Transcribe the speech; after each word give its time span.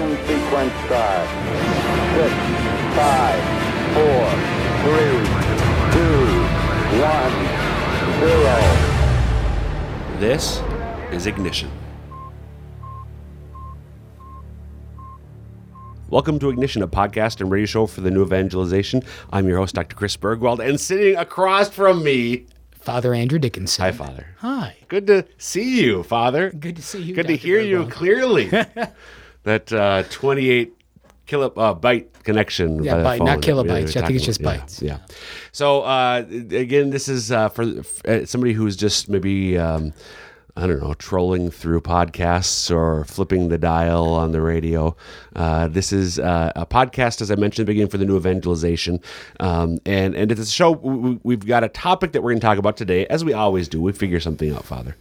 Ignition 0.00 0.26
sequence 0.26 0.72
start. 0.86 1.28
Six, 2.16 2.32
five, 2.96 3.40
four, 3.92 4.24
three, 4.80 5.20
two, 5.92 6.24
one, 7.02 7.34
zero. 8.18 8.58
This 10.18 10.62
is 11.12 11.26
Ignition. 11.26 11.70
Welcome 16.08 16.38
to 16.38 16.48
Ignition, 16.48 16.82
a 16.82 16.88
podcast 16.88 17.42
and 17.42 17.50
radio 17.50 17.66
show 17.66 17.86
for 17.86 18.00
the 18.00 18.10
new 18.10 18.22
evangelization. 18.22 19.02
I'm 19.30 19.46
your 19.46 19.58
host, 19.58 19.74
Dr. 19.74 19.96
Chris 19.96 20.16
Burgwald, 20.16 20.66
and 20.66 20.80
sitting 20.80 21.16
across 21.16 21.68
from 21.68 22.02
me, 22.02 22.46
Father 22.72 23.12
Andrew 23.12 23.38
Dickinson. 23.38 23.84
hi, 23.84 23.92
Father. 23.92 24.28
Hi. 24.38 24.76
Good 24.88 25.06
to 25.08 25.26
see 25.36 25.82
you, 25.82 26.02
Father. 26.04 26.50
Good 26.52 26.76
to 26.76 26.82
see 26.82 27.02
you. 27.02 27.14
Good 27.14 27.26
to 27.26 27.34
Dr. 27.34 27.46
hear 27.46 27.60
you 27.60 27.86
clearly. 27.86 28.50
that 29.44 29.72
uh, 29.72 30.02
28 30.10 30.72
kilo 31.26 31.46
uh, 31.56 31.74
byte 31.74 32.06
connection. 32.22 32.82
Yeah, 32.82 33.02
by 33.02 33.18
byte, 33.18 33.24
not 33.24 33.40
kilobytes. 33.40 33.96
I 33.96 34.06
think 34.06 34.16
it's 34.16 34.24
just 34.24 34.40
about. 34.40 34.66
Bytes. 34.66 34.82
Yeah. 34.82 34.98
So 35.52 35.82
uh, 35.82 36.24
again, 36.28 36.90
this 36.90 37.08
is 37.08 37.32
uh, 37.32 37.48
for 37.48 37.64
uh, 38.06 38.24
somebody 38.24 38.52
who's 38.52 38.76
just 38.76 39.08
maybe. 39.08 39.58
Um, 39.58 39.92
I 40.56 40.66
don't 40.66 40.80
know, 40.80 40.94
trolling 40.94 41.50
through 41.50 41.80
podcasts 41.82 42.74
or 42.74 43.04
flipping 43.04 43.48
the 43.48 43.58
dial 43.58 44.06
on 44.14 44.32
the 44.32 44.40
radio. 44.40 44.96
Uh, 45.36 45.68
this 45.68 45.92
is 45.92 46.18
uh, 46.18 46.52
a 46.56 46.66
podcast, 46.66 47.20
as 47.20 47.30
I 47.30 47.34
mentioned 47.36 47.66
the 47.66 47.70
beginning, 47.70 47.90
for 47.90 47.98
the 47.98 48.04
new 48.04 48.16
evangelization. 48.16 49.00
Um, 49.38 49.78
and, 49.86 50.14
and 50.14 50.32
it's 50.32 50.40
a 50.40 50.46
show, 50.46 50.72
we- 50.72 51.20
we've 51.22 51.46
got 51.46 51.62
a 51.64 51.68
topic 51.68 52.12
that 52.12 52.22
we're 52.22 52.30
going 52.32 52.40
to 52.40 52.46
talk 52.46 52.58
about 52.58 52.76
today, 52.76 53.06
as 53.06 53.24
we 53.24 53.32
always 53.32 53.68
do. 53.68 53.80
We 53.80 53.92
figure 53.92 54.20
something 54.20 54.52
out, 54.54 54.64
Father. 54.64 54.96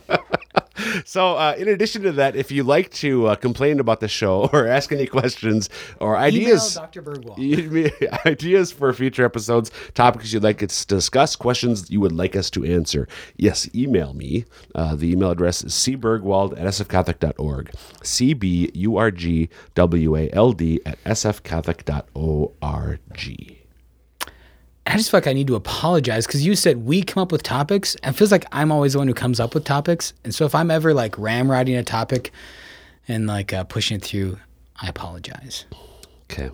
So, 1.09 1.37
uh, 1.39 1.55
in 1.57 1.69
addition 1.69 2.03
to 2.03 2.13
that, 2.13 2.37
if 2.37 2.51
you 2.51 2.63
like 2.63 2.91
to 2.97 3.29
uh, 3.29 3.35
complain 3.35 3.81
about 3.81 4.01
the 4.01 4.09
show 4.09 4.51
or 4.53 4.67
ask 4.67 4.93
any 4.93 5.07
questions 5.07 5.71
or 6.01 6.17
Email 6.17 6.25
ideas, 6.27 6.75
Dr. 6.75 7.01
Burgwald. 7.01 8.27
ideas 8.27 8.73
for 8.73 8.93
future 8.93 9.25
episodes, 9.25 9.71
topics 9.95 10.35
you'd 10.35 10.43
like 10.43 10.63
us 10.63 10.85
to 10.85 10.97
discuss, 10.97 11.35
questions 11.35 11.91
you 11.91 11.99
would 12.01 12.13
like 12.13 12.37
us 12.37 12.51
to 12.51 12.63
answer, 12.63 13.09
yes, 13.39 13.71
email 13.75 14.13
me. 14.13 14.45
Uh, 14.75 14.95
the 14.95 15.11
email 15.11 15.31
address 15.31 15.65
is 15.65 15.73
cburgwald 15.73 16.53
at 16.61 16.67
sfcatholic.org. 16.67 17.71
C 18.03 18.35
B 18.35 18.71
U 18.75 18.99
R 18.99 19.11
G 19.11 19.49
W 19.77 20.15
A 20.15 20.29
L 20.35 20.53
D 20.53 20.79
at 20.85 21.03
sfcatholic.org. 21.05 22.99
I 24.89 24.97
just 24.97 25.11
feel 25.11 25.19
like 25.19 25.27
I 25.27 25.35
need 25.35 25.47
to 25.49 25.55
apologize 25.55 26.27
because 26.27 26.45
you 26.47 26.57
said 26.57 26.79
we 26.87 27.03
come 27.03 27.23
up 27.23 27.31
with 27.31 27.43
topics. 27.43 27.95
And 28.03 28.17
feels 28.17 28.33
like 28.33 28.47
I'm 28.53 28.73
always 28.73 28.95
the 28.95 28.99
one 28.99 29.07
who 29.07 29.15
comes 29.15 29.39
up 29.39 29.55
with 29.55 29.65
topics. 29.65 30.15
And 30.25 30.35
so 30.35 30.47
if 30.47 30.55
I'm 30.55 30.71
ever 30.71 30.95
like 30.95 31.13
ramrodding 31.13 31.79
a 31.79 31.83
topic 31.83 32.33
and 33.07 33.27
like 33.27 33.53
uh, 33.53 33.65
pushing 33.65 33.99
it 33.99 34.05
through, 34.05 34.39
I 34.81 34.89
apologize. 34.89 35.67
Okay. 36.31 36.51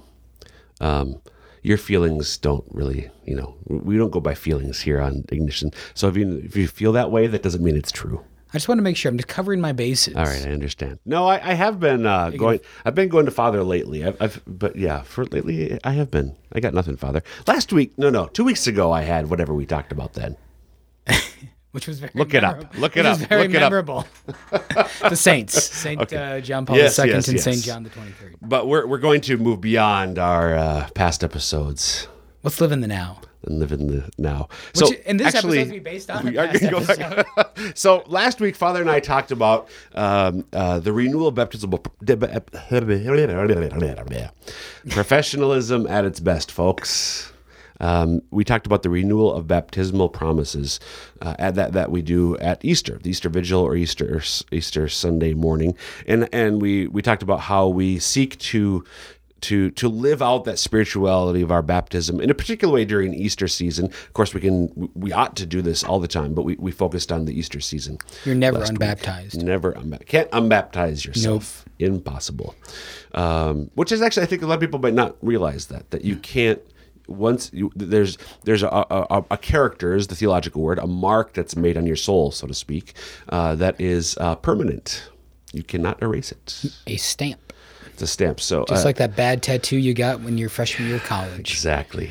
Um, 0.81 1.21
your 1.63 1.79
feelings 1.79 2.37
don't 2.37 2.65
really, 2.71 3.09
you 3.25 3.37
know, 3.37 3.57
we 3.67 3.97
don't 3.97 4.11
go 4.11 4.21
by 4.21 4.35
feelings 4.35 4.81
here 4.81 5.01
on 5.01 5.25
Ignition. 5.31 5.71
So 5.95 6.09
if 6.09 6.17
you, 6.17 6.39
if 6.39 6.57
you 6.57 6.67
feel 6.67 6.93
that 6.93 7.11
way, 7.13 7.29
that 7.29 7.43
doesn't 7.43 7.63
mean 7.63 7.77
it's 7.77 7.93
true. 7.93 8.23
I 8.55 8.57
just 8.57 8.69
want 8.69 8.79
to 8.79 8.83
make 8.83 8.97
sure 8.97 9.11
I'm 9.11 9.19
just 9.19 9.27
covering 9.27 9.61
my 9.61 9.73
bases. 9.73 10.15
All 10.15 10.23
right, 10.23 10.47
I 10.47 10.51
understand. 10.51 11.01
No, 11.05 11.27
I, 11.27 11.51
I 11.51 11.55
have 11.55 11.81
been 11.81 12.07
uh, 12.07 12.31
going. 12.31 12.61
I've 12.85 12.95
been 12.95 13.09
going 13.09 13.25
to 13.25 13.33
Father 13.33 13.65
lately. 13.65 14.05
I've, 14.05 14.17
I've, 14.23 14.43
but 14.47 14.77
yeah, 14.77 15.03
for 15.03 15.25
lately 15.27 15.77
I 15.83 15.91
have 15.91 16.09
been. 16.13 16.37
I 16.53 16.61
got 16.61 16.73
nothing, 16.73 16.97
Father. 16.97 17.25
Last 17.49 17.73
week, 17.73 17.99
no, 17.99 18.11
no, 18.11 18.29
two 18.29 18.45
weeks 18.45 18.69
ago, 18.69 18.93
I 18.93 19.03
had 19.03 19.29
whatever 19.29 19.53
we 19.53 19.67
talked 19.67 19.91
about 19.91 20.13
then. 20.13 20.37
Which 21.73 21.89
was 21.89 21.99
very 21.99 22.13
Look 22.15 22.33
it 22.35 22.45
up. 22.45 22.79
Look 22.79 22.97
it 22.97 23.05
was 23.05 23.21
up. 23.21 23.29
very 23.29 23.43
Look 23.49 23.57
it 23.57 23.57
up. 23.57 23.73
memorable. 23.73 24.07
the 25.09 25.17
saints, 25.17 25.61
Saint 25.61 26.13
uh, 26.13 26.41
John 26.41 26.65
Paul 26.65 26.77
Yes, 26.77 26.97
II 26.97 27.09
yes, 27.09 27.27
and 27.27 27.35
yes. 27.35 27.43
Saint 27.45 27.63
John 27.65 27.83
the 27.83 27.91
Twenty 27.91 28.13
Third. 28.13 28.37
But 28.41 28.69
we're 28.69 28.87
we're 28.87 28.99
going 28.99 29.21
to 29.23 29.37
move 29.37 29.61
beyond 29.61 30.17
our 30.17 30.55
uh, 30.55 30.89
past 30.95 31.25
episodes 31.25 32.07
Let's 32.45 32.61
live 32.61 32.71
in 32.71 32.83
the 32.83 32.87
now. 32.87 33.21
And 33.47 33.59
live 33.59 33.73
in 33.73 33.87
the 33.87 34.11
now. 34.19 34.49
Which, 34.75 34.89
so 34.89 34.95
and 35.07 35.21
this 35.21 35.35
actually, 35.35 35.61
episode's 35.61 35.73
be 35.73 35.79
based 35.81 36.11
on 36.11 36.25
we 36.25 36.39
are 36.39 36.47
gonna 36.47 36.71
go 36.71 36.85
back- 36.85 37.01
episode. 37.01 37.73
so 37.75 38.03
last 38.07 38.41
week, 38.41 38.57
Father 38.57 38.81
and 38.81 38.91
I 38.91 39.01
talked 39.01 39.31
about 39.31 39.69
um, 39.95 40.45
uh, 40.53 40.81
the 40.81 40.93
renewal 40.93 41.29
of 41.29 41.35
baptismal 41.35 41.79
professionalism 44.91 45.87
at 45.87 46.05
its 46.05 46.21
best, 46.21 46.51
folks. 46.51 47.33
Um, 47.81 48.23
we 48.31 48.45
talked 48.45 48.67
about 48.67 48.83
the 48.83 48.91
renewal 48.91 49.35
of 49.35 49.49
baptismal 49.49 50.09
promises 50.09 50.79
uh, 51.21 51.35
at 51.39 51.57
that 51.57 51.73
that 51.73 51.91
we 51.91 52.03
do 52.03 52.37
at 52.39 52.65
Easter, 52.65 52.99
the 53.03 53.11
Easter 53.11 53.29
Vigil 53.29 53.61
or 53.61 53.77
Easter 53.77 54.23
Easter 54.53 54.89
Sunday 54.89 55.35
morning, 55.35 55.77
and 56.07 56.29
and 56.33 56.63
we 56.63 56.87
we 56.87 57.03
talked 57.03 57.23
about 57.23 57.41
how 57.41 57.69
we 57.69 57.99
seek 57.99 58.39
to 58.39 58.85
to 59.45 59.71
to 59.73 59.89
live 59.89 60.21
out 60.23 60.45
that 60.45 60.59
spirituality 60.59 61.43
of 61.43 61.51
our 61.51 61.63
baptism 61.63 62.21
in 62.21 62.31
a 62.31 62.35
particular 62.35 62.73
way 62.75 62.85
during 62.85 63.15
Easter 63.15 63.49
season. 63.49 63.87
Of 63.87 64.13
course, 64.13 64.35
we 64.35 64.41
can 64.41 64.91
we 64.95 65.13
ought 65.13 65.37
to 65.37 65.47
do 65.47 65.63
this 65.63 65.83
all 65.85 66.01
the 66.01 66.09
time, 66.09 66.35
but 66.35 66.45
we, 66.45 66.57
we 66.57 66.71
focused 66.73 67.11
on 67.13 67.25
the 67.25 67.33
Easter 67.39 67.61
season. 67.61 67.99
You're 68.25 68.35
never 68.35 68.59
last 68.59 68.73
week. 68.73 68.81
unbaptized. 68.81 69.43
Never 69.43 69.73
unbaptized. 69.73 70.07
Can't 70.09 70.31
unbaptize 70.33 71.05
yourself. 71.07 71.65
Impossible. 71.79 72.55
Um, 73.13 73.71
which 73.75 73.93
is 73.93 74.01
actually, 74.03 74.25
I 74.25 74.27
think 74.27 74.43
a 74.43 74.47
lot 74.47 74.55
of 74.55 74.61
people 74.61 74.79
might 74.81 74.95
not 74.95 75.17
realize 75.23 75.67
that 75.67 75.91
that 75.91 76.05
you 76.05 76.17
can't. 76.17 76.61
Once 77.07 77.51
you, 77.53 77.71
there's 77.77 78.17
there's 78.45 78.63
a, 78.63 78.69
a, 78.69 79.07
a- 79.11 79.25
a 79.33 79.37
character 79.37 79.95
is 79.95 80.07
the 80.07 80.15
theological 80.15 80.63
word, 80.63 80.79
a 80.79 80.87
mark 80.87 81.35
that's 81.35 81.55
made 81.55 81.77
on 81.77 81.87
your 81.87 81.97
soul, 81.97 82.31
so 82.31 82.47
to 82.47 82.55
speak, 82.55 82.95
uh, 83.29 83.55
that 83.57 83.79
is 83.79 84.17
uh, 84.19 84.35
permanent. 84.37 85.11
You 85.53 85.63
cannot 85.63 86.03
erase 86.03 86.33
it. 86.33 86.65
A 86.87 86.97
stamp. 86.97 87.53
A 88.03 88.07
stamp. 88.07 88.41
So 88.41 88.65
Just 88.69 88.85
uh, 88.85 88.89
like 88.89 88.97
that 88.97 89.17
bad 89.17 89.43
tattoo 89.43 89.77
you 89.79 89.95
got 89.95 90.21
when 90.21 90.37
you're 90.39 90.49
freshman 90.49 90.89
year 90.89 90.97
of 90.97 91.05
college. 91.05 91.51
Exactly. 91.51 92.11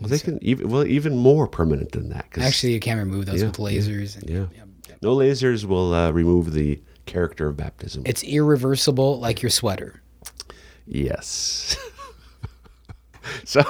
Well, 0.00 0.08
they 0.08 0.18
can 0.18 0.42
even 0.42 0.68
well 0.68 0.84
even 0.84 1.16
more 1.16 1.46
permanent 1.46 1.92
than 1.92 2.08
that. 2.08 2.26
Actually, 2.38 2.72
you 2.74 2.80
can 2.80 2.98
remove 2.98 3.26
those 3.26 3.42
with 3.44 3.56
lasers. 3.56 4.16
and- 4.20 4.28
yeah, 4.28 4.46
no 5.00 5.16
lasers 5.16 5.64
will 5.64 5.94
uh, 5.94 6.10
remove 6.10 6.52
the 6.52 6.80
character 7.06 7.48
of 7.48 7.56
baptism. 7.56 8.02
It's 8.06 8.22
irreversible, 8.24 9.18
like 9.20 9.42
your 9.42 9.50
sweater. 9.50 10.02
yes. 10.86 11.76
so, 13.44 13.62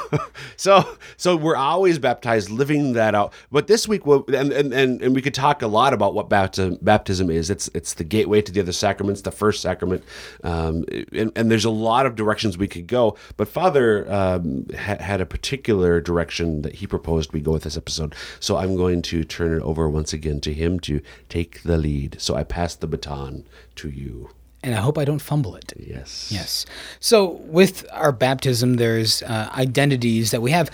so, 0.57 0.97
so 1.17 1.37
we're 1.37 1.57
always 1.57 1.99
baptized, 1.99 2.51
living 2.51 2.93
that 2.95 3.15
out. 3.15 3.33
But 3.51 3.67
this 3.67 3.89
week, 3.89 4.07
we'll, 4.07 4.25
and, 4.29 4.53
and 4.53 4.73
and 4.73 5.03
and 5.03 5.15
we 5.15 5.23
could 5.23 5.35
talk 5.35 5.63
a 5.63 5.67
lot 5.67 5.93
about 5.93 6.15
what 6.15 6.29
baptism 6.29 6.79
baptism 6.83 7.31
is. 7.31 7.51
It's 7.51 7.69
it's 7.75 7.95
the 7.95 8.05
gateway 8.05 8.43
to 8.43 8.53
the 8.53 8.61
other 8.61 8.73
sacraments, 8.73 9.23
the 9.23 9.31
first 9.31 9.63
sacrament, 9.63 10.05
um, 10.43 10.85
and, 11.13 11.33
and 11.37 11.51
there's 11.51 11.65
a 11.65 11.71
lot 11.71 12.07
of 12.07 12.15
directions 12.15 12.59
we 12.59 12.69
could 12.69 12.87
go. 12.87 13.17
But 13.37 13.49
Father 13.49 14.11
um, 14.13 14.67
ha- 14.77 14.99
had 15.01 15.21
a 15.21 15.27
particular 15.27 16.01
direction 16.01 16.63
that 16.63 16.77
he 16.77 16.87
proposed 16.87 17.33
we 17.33 17.41
go 17.41 17.53
with 17.53 17.65
this 17.65 17.77
episode. 17.77 18.15
So 18.41 18.57
I'm 18.57 18.77
going 18.77 19.03
to 19.03 19.25
turn 19.25 19.57
it 19.57 19.63
over 19.63 19.89
once 19.89 20.13
again 20.13 20.41
to 20.43 20.53
him 20.53 20.81
to 20.81 21.01
take 21.29 21.63
the 21.63 21.79
lead. 21.79 22.21
So 22.21 22.35
I 22.35 22.45
pass 22.45 22.75
the 22.75 22.87
baton 22.87 23.45
to 23.77 23.89
you. 23.89 24.31
And 24.63 24.75
I 24.75 24.79
hope 24.79 24.97
I 24.97 25.05
don't 25.05 25.19
fumble 25.19 25.57
it. 25.57 25.73
Yes. 25.77 26.31
Yes. 26.31 26.67
So 27.01 27.31
with 27.47 27.85
our 27.93 28.13
baptism, 28.13 28.75
there's 28.75 29.23
uh, 29.23 29.51
identities 29.55 30.31
that 30.31 30.41
we 30.41 30.53
have. 30.53 30.71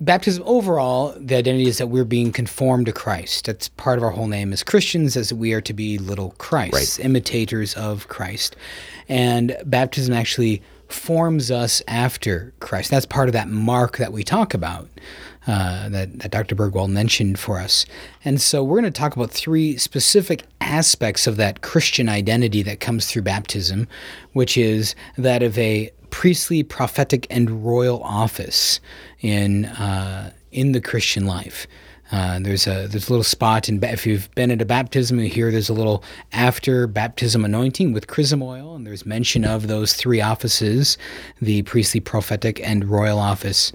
Baptism 0.00 0.42
overall, 0.46 1.14
the 1.18 1.36
identity 1.36 1.66
is 1.66 1.78
that 1.78 1.88
we're 1.88 2.04
being 2.04 2.32
conformed 2.32 2.86
to 2.86 2.92
Christ. 2.92 3.44
That's 3.44 3.68
part 3.68 3.98
of 3.98 4.04
our 4.04 4.10
whole 4.10 4.28
name 4.28 4.52
as 4.52 4.62
Christians, 4.62 5.16
as 5.16 5.32
we 5.32 5.52
are 5.52 5.60
to 5.60 5.74
be 5.74 5.98
little 5.98 6.34
Christ, 6.38 6.72
imitators 7.00 7.74
of 7.74 8.08
Christ. 8.08 8.56
And 9.08 9.56
baptism 9.64 10.14
actually 10.14 10.62
forms 10.88 11.50
us 11.50 11.82
after 11.86 12.52
Christ. 12.60 12.90
That's 12.90 13.06
part 13.06 13.28
of 13.28 13.34
that 13.34 13.48
mark 13.48 13.98
that 13.98 14.12
we 14.12 14.24
talk 14.24 14.54
about. 14.54 14.88
Uh, 15.46 15.88
that, 15.88 16.18
that 16.18 16.30
Dr. 16.30 16.54
Burgwald 16.54 16.90
mentioned 16.90 17.38
for 17.38 17.58
us. 17.58 17.86
And 18.26 18.42
so 18.42 18.62
we're 18.62 18.78
going 18.78 18.92
to 18.92 18.98
talk 19.00 19.16
about 19.16 19.30
three 19.30 19.78
specific 19.78 20.42
aspects 20.60 21.26
of 21.26 21.38
that 21.38 21.62
Christian 21.62 22.10
identity 22.10 22.62
that 22.62 22.78
comes 22.80 23.06
through 23.06 23.22
baptism, 23.22 23.88
which 24.34 24.58
is 24.58 24.94
that 25.16 25.42
of 25.42 25.56
a 25.56 25.90
priestly, 26.10 26.62
prophetic, 26.62 27.26
and 27.30 27.64
royal 27.64 28.02
office 28.02 28.80
in 29.20 29.64
uh, 29.64 30.32
in 30.52 30.72
the 30.72 30.80
Christian 30.80 31.26
life. 31.26 31.66
Uh, 32.12 32.40
there's 32.40 32.66
a 32.66 32.88
there's 32.88 33.08
a 33.08 33.12
little 33.12 33.24
spot 33.24 33.68
in 33.68 33.82
if 33.84 34.04
you've 34.04 34.32
been 34.34 34.50
at 34.50 34.60
a 34.60 34.64
baptism 34.64 35.20
you 35.20 35.28
hear 35.28 35.52
there's 35.52 35.68
a 35.68 35.72
little 35.72 36.02
after 36.32 36.88
baptism 36.88 37.44
anointing 37.44 37.92
with 37.92 38.08
chrism 38.08 38.42
oil 38.42 38.74
and 38.74 38.84
there's 38.84 39.06
mention 39.06 39.44
of 39.44 39.68
those 39.68 39.92
three 39.92 40.20
offices 40.20 40.98
the 41.40 41.62
priestly 41.62 42.00
prophetic 42.00 42.60
and 42.66 42.90
royal 42.90 43.20
office 43.20 43.72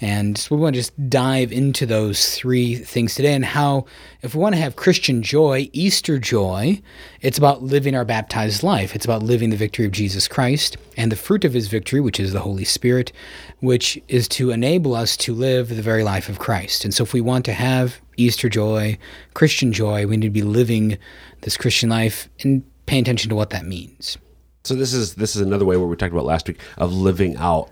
and 0.00 0.38
so 0.38 0.54
we 0.54 0.62
want 0.62 0.74
to 0.74 0.80
just 0.80 1.10
dive 1.10 1.50
into 1.50 1.84
those 1.84 2.36
three 2.36 2.76
things 2.76 3.16
today 3.16 3.34
and 3.34 3.44
how, 3.44 3.86
if 4.22 4.34
we 4.34 4.40
want 4.40 4.54
to 4.54 4.60
have 4.60 4.76
Christian 4.76 5.22
joy, 5.22 5.68
Easter 5.72 6.20
joy, 6.20 6.80
it's 7.20 7.38
about 7.38 7.64
living 7.64 7.96
our 7.96 8.04
baptized 8.04 8.62
life. 8.62 8.94
It's 8.94 9.04
about 9.04 9.24
living 9.24 9.50
the 9.50 9.56
victory 9.56 9.86
of 9.86 9.92
Jesus 9.92 10.28
Christ 10.28 10.76
and 10.96 11.10
the 11.10 11.16
fruit 11.16 11.44
of 11.44 11.52
his 11.52 11.66
victory, 11.66 12.00
which 12.00 12.20
is 12.20 12.32
the 12.32 12.40
Holy 12.40 12.64
Spirit, 12.64 13.10
which 13.58 14.00
is 14.06 14.28
to 14.28 14.52
enable 14.52 14.94
us 14.94 15.16
to 15.16 15.34
live 15.34 15.68
the 15.68 15.82
very 15.82 16.04
life 16.04 16.28
of 16.28 16.38
Christ. 16.38 16.84
And 16.84 16.94
so 16.94 17.02
if 17.02 17.12
we 17.12 17.20
want 17.20 17.44
to 17.46 17.52
have 17.52 18.00
Easter 18.16 18.48
joy, 18.48 18.98
Christian 19.34 19.72
joy, 19.72 20.06
we 20.06 20.16
need 20.16 20.28
to 20.28 20.30
be 20.30 20.42
living 20.42 20.96
this 21.40 21.56
Christian 21.56 21.88
life 21.88 22.28
and 22.44 22.62
paying 22.86 23.02
attention 23.02 23.30
to 23.30 23.34
what 23.34 23.50
that 23.50 23.66
means. 23.66 24.16
So 24.62 24.74
this 24.74 24.92
is 24.92 25.14
this 25.14 25.34
is 25.34 25.42
another 25.42 25.64
way 25.64 25.76
where 25.76 25.86
we 25.86 25.96
talked 25.96 26.12
about 26.12 26.24
last 26.24 26.46
week 26.46 26.60
of 26.76 26.92
living 26.92 27.36
out 27.36 27.70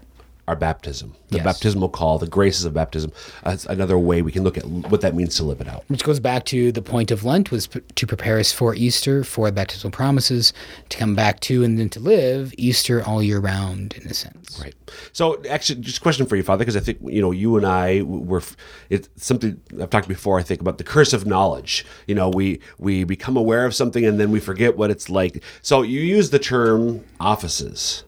our 0.48 0.54
baptism, 0.56 1.12
the 1.30 1.36
Yes. 1.38 1.44
baptismal 1.44 1.88
call, 1.88 2.18
the 2.18 2.26
graces 2.28 2.64
of 2.64 2.72
baptism. 2.72 3.10
That's 3.44 3.66
another 3.66 3.98
way 3.98 4.22
we 4.22 4.30
can 4.30 4.44
look 4.44 4.56
at 4.56 4.64
what 4.64 5.00
that 5.00 5.14
means 5.14 5.34
to 5.36 5.44
live 5.44 5.60
it 5.60 5.66
out. 5.68 5.82
which 5.88 6.04
goes 6.04 6.20
back 6.20 6.44
to 6.46 6.70
the 6.70 6.82
point 6.82 7.10
of 7.10 7.24
Lent 7.24 7.50
was 7.50 7.66
p- 7.66 7.80
to 7.94 8.06
prepare 8.06 8.38
us 8.38 8.52
for 8.52 8.74
Easter, 8.74 9.24
for 9.24 9.50
baptismal 9.50 9.90
promises, 9.90 10.52
to 10.88 10.96
come 10.98 11.14
back 11.16 11.40
to 11.40 11.64
and 11.64 11.78
then 11.78 11.88
to 11.88 11.98
live 12.00 12.54
Easter 12.56 13.02
all 13.02 13.22
year 13.22 13.40
round, 13.40 13.94
in 14.00 14.08
a 14.08 14.14
sense. 14.14 14.60
Right. 14.62 14.74
So, 15.12 15.42
actually, 15.50 15.80
just 15.80 15.98
a 15.98 16.00
question 16.00 16.26
for 16.26 16.36
you, 16.36 16.42
Father, 16.44 16.60
because 16.60 16.76
I 16.76 16.80
think 16.80 16.98
you 17.02 17.20
know 17.20 17.32
you 17.32 17.56
and 17.56 17.66
I 17.66 18.02
were. 18.02 18.42
It's 18.88 19.08
something 19.16 19.60
I've 19.80 19.90
talked 19.90 20.06
before. 20.08 20.38
I 20.38 20.42
think 20.44 20.60
about 20.60 20.78
the 20.78 20.84
curse 20.84 21.12
of 21.12 21.26
knowledge. 21.26 21.84
You 22.06 22.14
know, 22.14 22.28
we 22.28 22.60
we 22.78 23.02
become 23.02 23.36
aware 23.36 23.64
of 23.66 23.74
something 23.74 24.04
and 24.06 24.20
then 24.20 24.30
we 24.30 24.38
forget 24.38 24.76
what 24.76 24.90
it's 24.90 25.10
like. 25.10 25.42
So, 25.62 25.82
you 25.82 26.00
use 26.00 26.30
the 26.30 26.38
term 26.38 27.04
offices. 27.18 28.04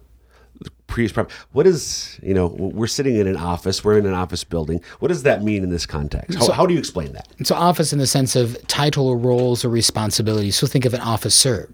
Prep. 1.07 1.31
What 1.53 1.67
is 1.67 2.19
you 2.23 2.35
know? 2.35 2.49
We're 2.49 2.87
sitting 2.87 3.17
in 3.17 3.27
an 3.27 3.37
office. 3.37 3.85
We're 3.85 3.99
in 3.99 4.07
an 4.07 4.15
office 4.15 4.45
building. 4.45 4.81
What 4.99 5.09
does 5.09 5.23
that 5.23 5.43
mean 5.43 5.63
in 5.63 5.71
this 5.71 5.87
context? 5.87 6.39
How, 6.39 6.51
how 6.53 6.67
do 6.67 6.75
you 6.75 6.79
explain 6.79 7.13
that? 7.13 7.29
So, 7.45 7.55
office 7.55 7.93
in 7.93 7.99
the 7.99 8.07
sense 8.07 8.35
of 8.37 8.57
title 8.67 9.07
or 9.07 9.17
roles 9.17 9.65
or 9.65 9.69
responsibilities. 9.69 10.57
So, 10.57 10.67
think 10.67 10.85
of 10.85 10.95
an 10.95 11.01
officer. 11.01 11.71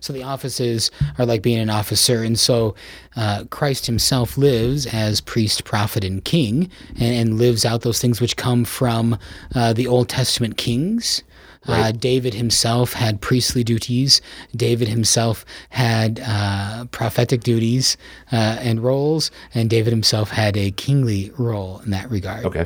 So, 0.00 0.12
the 0.12 0.22
offices 0.22 0.90
are 1.18 1.26
like 1.26 1.42
being 1.42 1.58
an 1.58 1.70
officer. 1.70 2.22
And 2.22 2.38
so, 2.38 2.74
uh, 3.16 3.44
Christ 3.50 3.86
himself 3.86 4.36
lives 4.38 4.86
as 4.86 5.20
priest, 5.20 5.64
prophet, 5.64 6.04
and 6.04 6.24
king, 6.24 6.70
and, 6.98 7.14
and 7.14 7.38
lives 7.38 7.64
out 7.64 7.82
those 7.82 8.00
things 8.00 8.20
which 8.20 8.36
come 8.36 8.64
from 8.64 9.18
uh, 9.54 9.72
the 9.72 9.86
Old 9.86 10.08
Testament 10.08 10.56
kings. 10.56 11.22
Uh, 11.68 11.92
David 11.92 12.34
himself 12.34 12.92
had 12.92 13.20
priestly 13.20 13.64
duties. 13.64 14.20
David 14.54 14.88
himself 14.88 15.44
had 15.70 16.20
uh, 16.24 16.86
prophetic 16.86 17.42
duties 17.42 17.96
uh, 18.32 18.58
and 18.60 18.82
roles, 18.82 19.30
and 19.54 19.68
David 19.70 19.92
himself 19.92 20.30
had 20.30 20.56
a 20.56 20.70
kingly 20.72 21.32
role 21.38 21.80
in 21.80 21.90
that 21.90 22.10
regard. 22.10 22.44
Okay. 22.44 22.64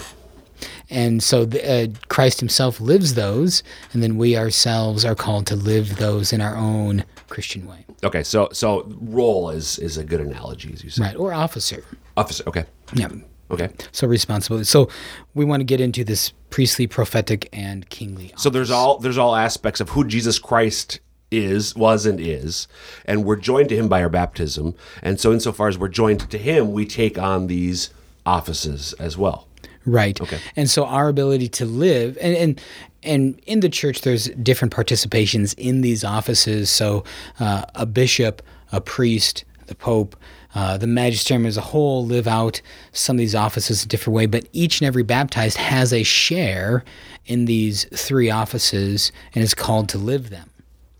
And 0.91 1.23
so 1.23 1.45
the, 1.45 1.85
uh, 1.85 1.87
Christ 2.09 2.41
himself 2.41 2.81
lives 2.81 3.15
those, 3.15 3.63
and 3.93 4.03
then 4.03 4.19
we 4.19 4.37
ourselves 4.37 5.05
are 5.05 5.15
called 5.15 5.47
to 5.47 5.57
live 5.57 5.97
those 5.97 6.33
in 6.33 6.41
our 6.41 6.57
own 6.57 7.05
Christian 7.29 7.67
way. 7.67 7.87
Okay. 8.03 8.23
So 8.23 8.49
so 8.53 8.87
role 9.01 9.51
is 9.51 9.79
is 9.79 9.97
a 9.97 10.05
good 10.05 10.21
analogy, 10.21 10.73
as 10.73 10.85
you 10.85 10.91
said. 10.91 11.03
Right. 11.03 11.17
Or 11.17 11.33
officer. 11.33 11.85
Officer. 12.17 12.45
Okay. 12.47 12.65
Yeah. 12.95 13.09
Okay. 13.51 13.69
So 13.93 14.07
responsibility. 14.07 14.65
So 14.65 14.89
we 15.35 15.45
want 15.45 15.61
to 15.61 15.65
get 15.65 15.81
into 15.81 16.05
this 16.05 16.33
priestly, 16.51 16.87
prophetic, 16.87 17.49
and 17.53 17.89
kingly. 17.89 18.33
So 18.37 18.51
there's 18.51 18.71
all 18.71 18.99
there's 18.99 19.19
all 19.19 19.35
aspects 19.37 19.81
of 19.81 19.91
who 19.91 20.05
Jesus 20.05 20.39
Christ 20.39 21.01
is, 21.31 21.77
was, 21.77 22.07
and 22.07 22.21
is, 22.21 22.67
and 23.05 23.25
we're 23.25 23.37
joined 23.37 23.69
to 23.71 23.77
Him 23.77 23.89
by 23.89 24.03
our 24.03 24.09
baptism. 24.09 24.75
And 25.03 25.21
so, 25.21 25.33
insofar 25.33 25.69
as 25.69 25.79
we're 25.79 25.89
joined 25.89 26.29
to 26.31 26.39
Him, 26.39 26.73
we 26.73 26.87
take 26.87 27.19
on 27.19 27.47
these 27.47 27.91
offices 28.27 28.93
as 28.95 29.17
well. 29.17 29.47
Right. 29.87 30.21
Okay. 30.21 30.39
And 30.57 30.69
so 30.69 30.85
our 30.85 31.09
ability 31.09 31.49
to 31.49 31.65
live 31.65 32.19
and 32.21 32.37
and 32.37 32.61
and 33.03 33.41
in 33.47 33.61
the 33.61 33.69
church 33.71 34.03
there's 34.03 34.27
different 34.43 34.75
participations 34.75 35.55
in 35.57 35.81
these 35.81 36.05
offices. 36.05 36.69
So 36.69 37.05
uh, 37.39 37.65
a 37.75 37.87
bishop, 37.87 38.43
a 38.73 38.81
priest, 38.81 39.45
the 39.67 39.75
pope, 39.75 40.17
uh, 40.55 40.77
the 40.77 40.87
magisterium 40.87 41.47
as 41.47 41.57
a 41.57 41.61
whole 41.61 42.05
live 42.05 42.27
out 42.27 42.61
some 42.93 43.17
of 43.17 43.19
these 43.19 43.35
offices 43.35 43.85
a 43.85 43.89
different 43.89 44.15
way, 44.17 44.27
but 44.27 44.47
each 44.53 44.81
and 44.81 44.87
every 44.89 45.03
baptized 45.05 45.57
has 45.57 45.93
a 45.93 46.03
share 46.03 46.85
in 47.27 47.45
these 47.45 47.85
three 47.95 48.31
offices 48.31 49.13
and 49.35 49.45
is 49.45 49.55
called 49.55 49.89
to 49.91 49.99
live 49.99 50.31
them. 50.31 50.51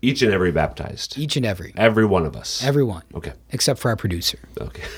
Each 0.01 0.21
and 0.21 0.33
every 0.33 0.51
baptized, 0.51 1.17
Each 1.19 1.35
and 1.35 1.45
every, 1.45 1.73
every 1.77 2.05
one 2.05 2.25
of 2.25 2.35
us. 2.35 2.63
everyone, 2.63 3.03
Okay. 3.13 3.33
except 3.51 3.79
for 3.79 3.89
our 3.89 3.95
producer. 3.97 4.39
Okay. 4.59 4.83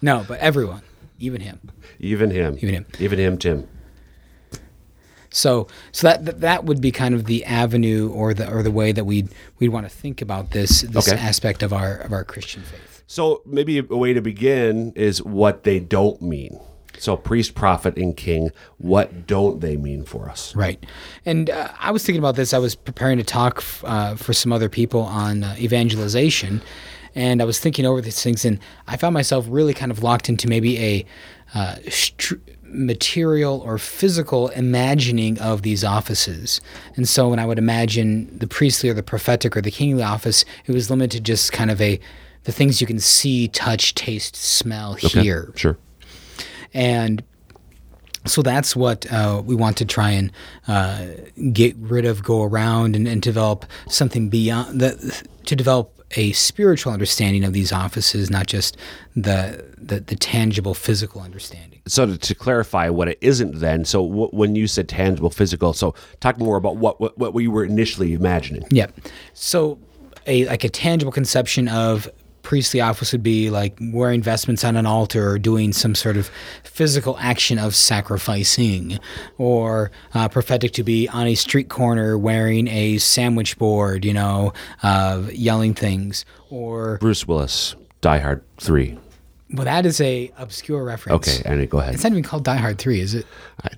No, 0.00 0.24
but 0.28 0.38
everyone, 0.38 0.82
even 1.18 1.40
him. 1.40 1.58
Even 1.98 2.30
him. 2.30 2.54
Even 2.62 2.72
him. 2.74 2.86
Even 3.00 3.18
him, 3.18 3.36
Tim. 3.36 3.66
So, 5.30 5.66
so 5.92 6.06
that 6.06 6.24
that- 6.24 6.40
that 6.40 6.64
would 6.64 6.80
be 6.80 6.90
kind 6.92 7.14
of 7.16 7.24
the 7.26 7.44
avenue 7.44 8.08
or 8.10 8.32
the 8.32 8.48
or 8.48 8.62
the 8.62 8.70
way 8.70 8.92
that 8.92 9.04
we 9.04 9.26
we'd 9.58 9.68
want 9.70 9.86
to 9.86 9.94
think 9.94 10.22
about 10.22 10.52
this 10.52 10.82
this 10.82 11.08
Okay. 11.08 11.20
aspect 11.20 11.62
of 11.64 11.72
our 11.72 11.96
of 11.96 12.12
our 12.12 12.22
Christian 12.24 12.62
faith. 12.62 12.97
So 13.10 13.40
maybe 13.46 13.78
a 13.78 13.96
way 13.96 14.12
to 14.12 14.20
begin 14.20 14.92
is 14.94 15.22
what 15.22 15.64
they 15.64 15.80
don't 15.80 16.20
mean. 16.20 16.60
So 16.98 17.16
priest, 17.16 17.54
prophet, 17.54 17.96
and 17.96 18.14
king. 18.14 18.50
What 18.76 19.26
don't 19.26 19.62
they 19.62 19.78
mean 19.78 20.04
for 20.04 20.28
us? 20.28 20.54
Right. 20.54 20.84
And 21.24 21.48
uh, 21.48 21.72
I 21.80 21.90
was 21.90 22.04
thinking 22.04 22.18
about 22.18 22.36
this. 22.36 22.52
I 22.52 22.58
was 22.58 22.74
preparing 22.74 23.16
to 23.16 23.24
talk 23.24 23.58
f- 23.58 23.82
uh, 23.86 24.14
for 24.16 24.34
some 24.34 24.52
other 24.52 24.68
people 24.68 25.00
on 25.00 25.42
uh, 25.42 25.56
evangelization, 25.58 26.60
and 27.14 27.40
I 27.40 27.46
was 27.46 27.58
thinking 27.58 27.86
over 27.86 28.02
these 28.02 28.22
things, 28.22 28.44
and 28.44 28.58
I 28.86 28.98
found 28.98 29.14
myself 29.14 29.46
really 29.48 29.72
kind 29.72 29.90
of 29.90 30.02
locked 30.02 30.28
into 30.28 30.46
maybe 30.46 30.78
a 30.78 31.06
uh, 31.54 31.76
material 32.62 33.62
or 33.64 33.78
physical 33.78 34.48
imagining 34.48 35.38
of 35.38 35.62
these 35.62 35.82
offices. 35.82 36.60
And 36.94 37.08
so 37.08 37.30
when 37.30 37.38
I 37.38 37.46
would 37.46 37.58
imagine 37.58 38.38
the 38.38 38.46
priestly 38.46 38.90
or 38.90 38.94
the 38.94 39.02
prophetic 39.02 39.56
or 39.56 39.62
the 39.62 39.70
kingly 39.70 40.02
office, 40.02 40.44
it 40.66 40.72
was 40.72 40.90
limited 40.90 41.24
just 41.24 41.52
kind 41.52 41.70
of 41.70 41.80
a 41.80 41.98
the 42.48 42.52
things 42.52 42.80
you 42.80 42.86
can 42.86 42.98
see, 42.98 43.46
touch, 43.48 43.94
taste, 43.94 44.34
smell, 44.34 44.94
hear 44.94 45.52
Sure. 45.54 45.76
and 46.72 47.22
so 48.24 48.40
that's 48.40 48.74
what 48.74 49.10
uh, 49.12 49.42
we 49.44 49.54
want 49.54 49.76
to 49.76 49.84
try 49.84 50.10
and 50.12 50.32
uh, 50.66 51.08
get 51.52 51.76
rid 51.76 52.06
of, 52.06 52.22
go 52.22 52.42
around, 52.42 52.96
and, 52.96 53.06
and 53.06 53.20
develop 53.20 53.66
something 53.88 54.30
beyond 54.30 54.80
that. 54.80 55.22
To 55.44 55.56
develop 55.56 56.02
a 56.16 56.32
spiritual 56.32 56.92
understanding 56.94 57.44
of 57.44 57.52
these 57.52 57.70
offices, 57.70 58.30
not 58.30 58.46
just 58.46 58.78
the 59.14 59.62
the, 59.76 60.00
the 60.00 60.16
tangible 60.16 60.72
physical 60.72 61.20
understanding. 61.20 61.80
So 61.86 62.06
to, 62.06 62.16
to 62.16 62.34
clarify 62.34 62.88
what 62.88 63.08
it 63.08 63.18
isn't, 63.20 63.60
then. 63.60 63.84
So 63.84 64.06
w- 64.08 64.30
when 64.30 64.56
you 64.56 64.66
said 64.66 64.88
tangible, 64.88 65.28
physical. 65.30 65.74
So 65.74 65.94
talk 66.20 66.38
more 66.38 66.56
about 66.56 66.76
what 66.78 66.98
what, 66.98 67.18
what 67.18 67.38
you 67.42 67.50
were 67.50 67.64
initially 67.64 68.14
imagining. 68.14 68.64
Yep. 68.70 68.92
So 69.34 69.78
a 70.26 70.44
like 70.46 70.64
a 70.64 70.68
tangible 70.68 71.12
conception 71.12 71.68
of 71.68 72.08
priestly 72.48 72.80
office 72.80 73.12
would 73.12 73.22
be 73.22 73.50
like 73.50 73.76
wearing 73.92 74.22
vestments 74.22 74.64
on 74.64 74.74
an 74.74 74.86
altar 74.86 75.32
or 75.32 75.38
doing 75.38 75.70
some 75.70 75.94
sort 75.94 76.16
of 76.16 76.30
physical 76.64 77.14
action 77.20 77.58
of 77.58 77.74
sacrificing 77.74 78.98
or 79.36 79.90
uh, 80.14 80.26
prophetic 80.30 80.72
to 80.72 80.82
be 80.82 81.06
on 81.08 81.26
a 81.26 81.34
street 81.34 81.68
corner 81.68 82.16
wearing 82.16 82.66
a 82.68 82.96
sandwich 82.96 83.58
board 83.58 84.02
you 84.02 84.14
know 84.14 84.50
uh, 84.82 85.22
yelling 85.30 85.74
things 85.74 86.24
or 86.48 86.96
Bruce 87.02 87.28
Willis, 87.28 87.76
Die 88.00 88.18
Hard 88.18 88.42
Three. 88.56 88.96
well 89.52 89.66
that 89.66 89.84
is 89.84 90.00
a 90.00 90.32
obscure 90.38 90.82
reference 90.82 91.28
Okay, 91.28 91.42
and 91.44 91.68
go 91.68 91.80
ahead. 91.80 91.92
it's 91.92 92.02
not 92.02 92.12
even 92.12 92.22
called 92.22 92.44
die 92.44 92.56
hard 92.56 92.78
3 92.78 92.98
is 93.00 93.12
it 93.14 93.26
I, 93.62 93.68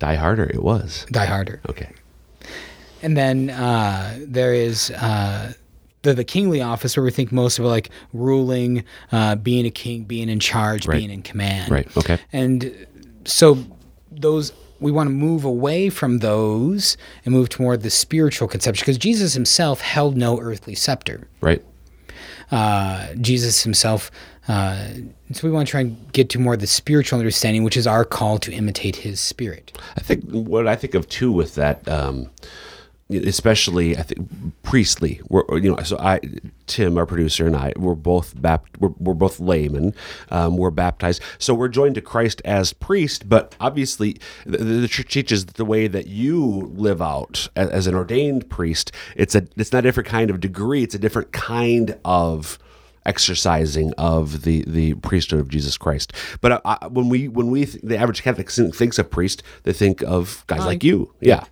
Die 0.00 0.14
Harder. 0.16 0.44
It 0.44 0.62
was. 0.62 1.06
die 1.12 1.26
harder 1.26 1.60
Okay. 1.68 1.90
And 3.00 3.16
then 3.16 3.50
uh, 3.50 4.18
there 4.26 4.52
is 4.52 4.90
uh, 4.90 5.52
the 6.02 6.14
the 6.14 6.24
kingly 6.24 6.60
office 6.60 6.96
where 6.96 7.04
we 7.04 7.10
think 7.10 7.32
most 7.32 7.58
of 7.58 7.64
it 7.64 7.68
like 7.68 7.90
ruling, 8.12 8.84
uh, 9.12 9.34
being 9.36 9.66
a 9.66 9.70
king, 9.70 10.04
being 10.04 10.28
in 10.28 10.40
charge, 10.40 10.86
Right. 10.86 10.98
being 10.98 11.10
in 11.10 11.22
command. 11.22 11.70
Right. 11.70 11.96
Okay. 11.96 12.18
And 12.32 12.86
so 13.24 13.58
those 14.10 14.52
we 14.80 14.92
want 14.92 15.08
to 15.08 15.12
move 15.12 15.44
away 15.44 15.90
from 15.90 16.18
those 16.18 16.96
and 17.24 17.34
move 17.34 17.48
toward 17.48 17.82
the 17.82 17.90
spiritual 17.90 18.46
conception 18.46 18.82
because 18.84 18.96
Jesus 18.98 19.34
himself 19.34 19.80
held 19.80 20.16
no 20.16 20.38
earthly 20.40 20.76
scepter. 20.76 21.26
Right. 21.40 21.64
Uh, 22.50 23.14
Jesus 23.20 23.62
himself. 23.64 24.10
Uh, 24.46 24.88
so 25.32 25.46
we 25.46 25.50
want 25.50 25.66
to 25.68 25.70
try 25.70 25.80
and 25.80 26.10
get 26.12 26.30
to 26.30 26.38
more 26.38 26.54
of 26.54 26.60
the 26.60 26.66
spiritual 26.66 27.18
understanding, 27.18 27.64
which 27.64 27.76
is 27.76 27.86
our 27.86 28.04
call 28.04 28.38
to 28.38 28.50
imitate 28.52 28.96
His 28.96 29.20
Spirit. 29.20 29.76
I 29.96 30.00
think 30.00 30.24
what 30.30 30.66
I 30.66 30.74
think 30.74 30.94
of 30.94 31.06
too 31.08 31.30
with 31.30 31.54
that, 31.56 31.86
um, 31.86 32.30
especially 33.10 33.96
I 33.96 34.02
think 34.02 34.28
priestly. 34.62 35.20
We're, 35.28 35.44
you 35.58 35.70
know, 35.70 35.82
so 35.82 35.96
I, 35.98 36.20
Tim, 36.66 36.98
our 36.98 37.06
producer, 37.06 37.46
and 37.46 37.56
I, 37.56 37.72
we're 37.76 37.94
both 37.94 38.36
bapt, 38.36 38.78
we're, 38.78 38.92
we're 38.98 39.14
both 39.14 39.40
laymen. 39.40 39.94
Um, 40.30 40.56
we're 40.56 40.70
baptized, 40.70 41.22
so 41.38 41.54
we're 41.54 41.68
joined 41.68 41.94
to 41.94 42.00
Christ 42.00 42.42
as 42.44 42.72
priest. 42.72 43.28
But 43.28 43.56
obviously, 43.60 44.18
the, 44.44 44.58
the 44.58 44.88
church 44.88 45.12
teaches 45.12 45.46
the 45.46 45.64
way 45.64 45.86
that 45.86 46.06
you 46.06 46.72
live 46.74 47.00
out 47.00 47.48
as, 47.56 47.70
as 47.70 47.86
an 47.86 47.94
ordained 47.94 48.50
priest. 48.50 48.92
It's 49.16 49.34
a 49.34 49.46
it's 49.56 49.72
not 49.72 49.80
a 49.80 49.82
different 49.82 50.08
kind 50.08 50.30
of 50.30 50.40
degree. 50.40 50.82
It's 50.82 50.94
a 50.94 50.98
different 50.98 51.32
kind 51.32 51.98
of 52.04 52.58
exercising 53.06 53.92
of 53.98 54.42
the 54.42 54.64
the 54.66 54.94
priesthood 54.94 55.40
of 55.40 55.48
Jesus 55.48 55.76
Christ. 55.76 56.12
But 56.40 56.60
uh, 56.64 56.88
when 56.88 57.08
we 57.08 57.28
when 57.28 57.50
we 57.50 57.66
th- 57.66 57.82
the 57.82 57.96
average 57.96 58.22
Catholic 58.22 58.50
thinks 58.50 58.98
of 58.98 59.10
priest, 59.10 59.42
they 59.62 59.72
think 59.72 60.02
of 60.02 60.44
guys 60.46 60.64
like 60.64 60.84
you, 60.84 61.12
yeah. 61.20 61.44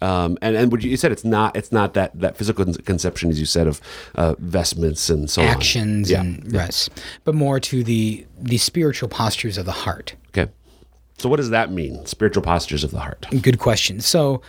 Um, 0.00 0.36
and 0.42 0.56
and 0.56 0.72
what 0.72 0.82
you 0.82 0.96
said, 0.96 1.12
it's 1.12 1.24
not 1.24 1.56
it's 1.56 1.72
not 1.72 1.94
that 1.94 2.18
that 2.18 2.36
physical 2.36 2.64
conception 2.74 3.30
as 3.30 3.38
you 3.38 3.46
said 3.46 3.66
of 3.66 3.80
uh, 4.14 4.34
vestments 4.38 5.08
and 5.10 5.30
so 5.30 5.42
actions 5.42 6.12
on. 6.12 6.20
and 6.20 6.52
yeah. 6.52 6.58
rest, 6.58 6.90
but 7.24 7.34
more 7.34 7.60
to 7.60 7.84
the 7.84 8.26
the 8.38 8.58
spiritual 8.58 9.08
postures 9.08 9.58
of 9.58 9.66
the 9.66 9.72
heart. 9.72 10.14
So, 11.18 11.28
what 11.28 11.36
does 11.36 11.50
that 11.50 11.70
mean? 11.70 12.04
Spiritual 12.06 12.42
postures 12.42 12.82
of 12.82 12.90
the 12.90 12.98
heart. 12.98 13.26
Good 13.42 13.58
question. 13.58 14.00
So, 14.00 14.42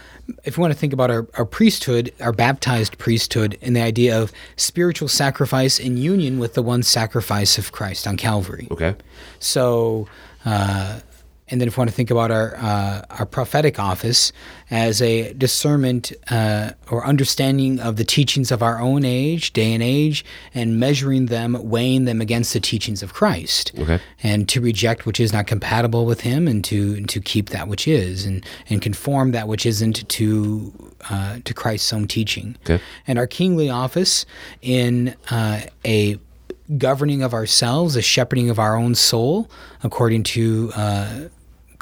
if 0.44 0.58
we 0.58 0.62
want 0.62 0.74
to 0.74 0.80
think 0.80 0.94
about 0.94 1.12
our, 1.12 1.28
our 1.36 1.46
priesthood, 1.46 2.12
our 2.20 2.32
baptized 2.32 2.98
priesthood, 2.98 3.58
and 3.62 3.76
the 3.76 3.82
idea 3.82 4.20
of 4.20 4.32
spiritual 4.56 5.08
sacrifice 5.08 5.80
in 5.80 5.98
union 5.98 6.40
with 6.40 6.56
the 6.56 6.64
one 6.64 6.82
sacrifice 6.82 7.58
of 7.58 7.72
Christ 7.72 8.08
on 8.08 8.18
Calvary. 8.18 8.68
Okay. 8.72 8.96
So, 9.40 10.08
uh, 10.46 11.02
and 11.54 11.62
then 11.62 11.68
if 11.68 11.78
we 11.78 11.82
want 11.82 11.90
to 11.92 11.96
think 11.96 12.10
about 12.10 12.32
our 12.32 12.56
uh, 12.58 13.04
our 13.12 13.28
prophetic 13.28 13.78
office 13.78 14.34
as 14.72 15.04
a 15.04 15.34
discernment 15.34 16.12
uh, 16.32 16.72
or 16.90 17.06
understanding 17.06 17.80
of 17.80 17.96
the 17.96 18.04
teachings 18.04 18.52
of 18.52 18.64
our 18.64 18.82
own 18.82 19.06
age, 19.06 19.54
day 19.54 19.72
and 19.72 19.84
age, 19.84 20.26
and 20.56 20.80
measuring 20.80 21.28
them, 21.28 21.56
weighing 21.70 22.06
them 22.06 22.22
against 22.22 22.54
the 22.54 22.60
teachings 22.60 23.04
of 23.04 23.14
Christ, 23.14 23.72
okay. 23.78 24.00
and 24.24 24.50
to 24.50 24.62
reject 24.62 25.06
which 25.06 25.20
is 25.20 25.32
not 25.32 25.46
compatible 25.46 26.08
with 26.08 26.22
Him, 26.22 26.48
and 26.48 26.64
to 26.66 26.96
and 26.96 27.08
to 27.10 27.22
keep 27.22 27.50
that 27.50 27.68
which 27.68 27.88
is, 27.88 28.26
and 28.26 28.44
and 28.68 28.82
conform 28.82 29.32
that 29.34 29.48
which 29.48 29.68
isn't 29.68 30.10
to 30.10 30.74
uh, 31.12 31.38
to 31.46 31.54
Christ's 31.54 31.94
own 31.94 32.08
teaching. 32.08 32.58
Okay. 32.64 32.82
And 33.06 33.20
our 33.20 33.28
kingly 33.28 33.70
office 33.70 34.26
in 34.64 35.16
uh, 35.30 35.62
a 35.86 36.18
governing 36.78 37.22
of 37.22 37.34
ourselves, 37.34 37.96
a 37.96 38.02
shepherding 38.02 38.50
of 38.50 38.60
our 38.60 38.76
own 38.76 38.96
soul, 38.96 39.50
according 39.84 40.24
to 40.24 40.72
uh, 40.76 41.20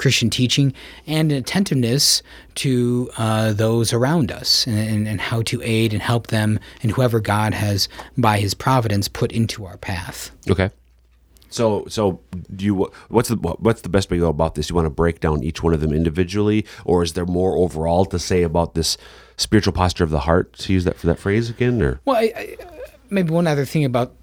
Christian 0.02 0.30
teaching, 0.30 0.74
and 1.08 1.32
an 1.32 1.38
attentiveness 1.38 2.22
to 2.56 3.10
uh, 3.18 3.54
those 3.54 3.94
around 3.94 4.32
us 4.32 4.66
and, 4.68 4.78
and, 4.78 5.08
and, 5.08 5.22
how 5.22 5.42
to 5.44 5.62
aid 5.64 5.94
and 5.94 6.02
help 6.02 6.28
them 6.28 6.60
and 6.82 6.92
whoever 6.92 7.20
God 7.20 7.54
has, 7.54 7.88
by 8.18 8.40
His 8.40 8.54
providence, 8.54 9.08
put 9.08 9.32
into 9.32 9.66
our 9.66 9.78
path. 9.78 10.32
Okay. 10.50 10.72
So, 11.52 11.86
so 11.88 12.22
do 12.56 12.66
you? 12.66 12.92
What's 13.10 13.30
the 13.30 13.36
what's 13.36 13.82
the 13.82 13.90
best 13.90 14.10
way 14.10 14.18
to 14.18 14.22
go 14.22 14.30
about 14.30 14.56
this? 14.56 14.70
You 14.70 14.76
want 14.76 14.86
to 14.86 14.90
break 14.90 15.20
down 15.20 15.44
each 15.44 15.62
one 15.62 15.74
of 15.74 15.82
them 15.82 15.92
individually, 15.92 16.66
or 16.86 17.04
is 17.04 17.14
there 17.14 17.26
more 17.26 17.58
overall 17.58 18.06
to 18.06 18.18
say 18.18 18.42
about 18.44 18.74
this 18.74 18.98
spiritual 19.36 19.74
posture 19.74 20.06
of 20.06 20.12
the 20.12 20.22
heart? 20.22 20.54
To 20.54 20.74
use 20.74 20.86
that 20.86 20.98
for 20.98 21.08
that 21.08 21.20
phrase 21.20 21.50
again, 21.50 21.82
or 21.82 22.00
well, 22.06 22.16
I, 22.16 22.34
I, 22.36 22.58
maybe 23.10 23.32
one 23.32 23.48
other 23.48 23.66
thing 23.66 23.84
about 23.84 24.14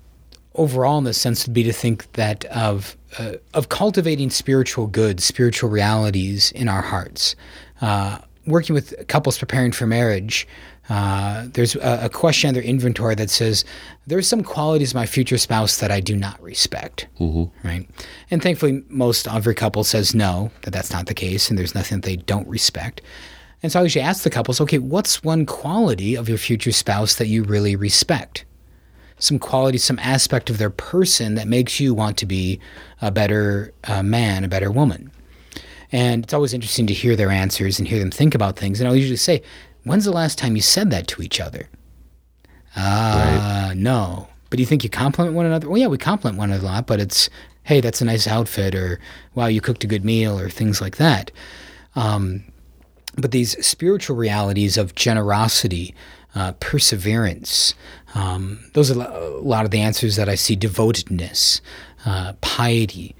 overall 0.59 0.99
in 0.99 1.05
the 1.05 1.15
sense 1.15 1.47
would 1.47 1.55
be 1.55 1.62
to 1.62 1.73
think 1.73 2.12
that 2.12 2.45
of 2.47 2.97
uh, 3.19 3.35
of 3.55 3.69
cultivating 3.71 4.31
spiritual 4.31 4.87
goods, 4.87 5.25
spiritual 5.25 5.71
realities 5.71 6.53
in 6.53 6.69
our 6.69 6.83
hearts. 6.83 7.35
Uh, 7.81 8.19
working 8.47 8.75
with 8.75 9.07
couples 9.09 9.38
preparing 9.38 9.73
for 9.73 9.87
marriage, 9.87 10.47
uh, 10.91 11.47
there's 11.53 11.75
a, 11.77 12.00
a, 12.05 12.09
question 12.09 12.49
on 12.49 12.55
their 12.55 12.62
inventory 12.62 13.15
that 13.15 13.29
says 13.29 13.65
there 14.07 14.19
are 14.19 14.23
some 14.23 14.43
qualities 14.43 14.93
of 14.93 14.95
my 14.95 15.05
future 15.05 15.37
spouse 15.37 15.79
that 15.79 15.91
I 15.91 16.00
do 16.00 16.17
not 16.17 16.41
respect. 16.43 17.07
Mm-hmm. 17.21 17.67
Right, 17.67 17.88
and 18.31 18.43
thankfully, 18.43 18.83
most 18.88 19.29
every 19.29 19.55
couple 19.55 19.85
says 19.85 20.15
no, 20.15 20.50
that 20.62 20.73
that's 20.73 20.93
not 20.93 21.07
the 21.07 21.15
case, 21.15 21.50
and 21.50 21.59
there's 21.59 21.75
nothing 21.75 22.00
that 22.00 22.07
they 22.07 22.17
don't 22.17 22.49
respect. 22.49 23.03
And 23.62 23.73
so 23.73 23.81
I 23.81 23.83
usually 23.83 24.05
ask 24.05 24.23
the 24.23 24.31
couples, 24.31 24.61
okay, 24.61 24.79
what's 24.79 25.25
one 25.25 25.45
quality 25.45 26.17
of 26.17 26.29
your 26.29 26.38
future 26.38 26.73
spouse 26.73 27.17
that 27.17 27.27
you 27.27 27.43
really 27.43 27.75
respect? 27.75 28.45
Some 29.18 29.38
quality, 29.38 29.78
some 29.78 29.98
aspect 29.98 30.50
of 30.50 30.58
their 30.58 30.70
person 30.70 31.34
that 31.34 31.48
makes 31.48 31.80
you 31.80 31.94
want 31.94 32.16
to 32.18 32.26
be 32.26 32.60
a 33.02 33.10
better 33.10 33.72
uh, 33.84 34.02
man, 34.02 34.44
a 34.44 34.48
better 34.48 34.70
woman. 34.70 35.10
And 35.90 36.25
it's 36.25 36.34
always 36.34 36.52
interesting 36.52 36.87
to 36.88 36.94
hear 36.94 37.16
their 37.16 37.30
answers 37.30 37.78
and 37.78 37.88
hear 37.88 37.98
them 37.98 38.10
think 38.10 38.34
about 38.34 38.56
things. 38.56 38.80
And 38.80 38.88
I'll 38.88 38.96
usually 38.96 39.16
say, 39.16 39.42
When's 39.84 40.04
the 40.04 40.12
last 40.12 40.38
time 40.38 40.54
you 40.54 40.60
said 40.60 40.90
that 40.90 41.06
to 41.08 41.22
each 41.22 41.40
other? 41.40 41.68
Ah, 42.76 43.64
uh, 43.64 43.68
right. 43.68 43.76
no. 43.76 44.28
But 44.50 44.58
do 44.58 44.62
you 44.62 44.66
think 44.66 44.84
you 44.84 44.90
compliment 44.90 45.34
one 45.34 45.46
another? 45.46 45.68
Well, 45.68 45.78
yeah, 45.78 45.87
we 45.87 45.98
compliment 45.98 46.38
one 46.38 46.50
another 46.50 46.66
a 46.66 46.70
lot, 46.70 46.87
but 46.87 47.00
it's, 47.00 47.30
hey, 47.62 47.80
that's 47.80 48.00
a 48.00 48.04
nice 48.04 48.26
outfit, 48.26 48.75
or 48.75 48.98
wow, 49.34 49.46
you 49.46 49.60
cooked 49.60 49.84
a 49.84 49.87
good 49.87 50.04
meal, 50.04 50.38
or 50.38 50.50
things 50.50 50.80
like 50.80 50.96
that. 50.96 51.30
Um, 51.96 52.44
but 53.16 53.30
these 53.30 53.64
spiritual 53.66 54.16
realities 54.16 54.76
of 54.76 54.94
generosity, 54.94 55.94
uh, 56.35 56.52
perseverance. 56.61 57.75
Um, 58.14 58.61
those 58.75 58.90
are 58.90 59.00
a 59.00 59.40
lot 59.40 59.64
of 59.64 59.70
the 59.70 59.80
answers 59.80 60.16
that 60.16 60.28
I 60.28 60.35
see 60.35 60.56
devotedness, 60.56 61.61
uh, 62.06 62.35
piety, 62.40 63.14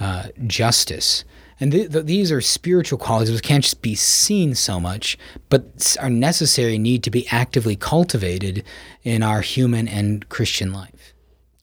uh, 0.00 0.28
justice. 0.46 1.24
And 1.60 1.72
th- 1.72 1.92
th- 1.92 2.04
these 2.04 2.32
are 2.32 2.40
spiritual 2.40 2.98
qualities 2.98 3.32
which 3.32 3.42
can't 3.42 3.62
just 3.62 3.80
be 3.80 3.94
seen 3.94 4.54
so 4.54 4.80
much, 4.80 5.16
but 5.48 5.96
are 6.00 6.10
necessary, 6.10 6.78
need 6.78 7.02
to 7.04 7.10
be 7.10 7.26
actively 7.30 7.76
cultivated 7.76 8.64
in 9.02 9.22
our 9.22 9.40
human 9.40 9.86
and 9.86 10.28
Christian 10.28 10.72
life. 10.72 11.14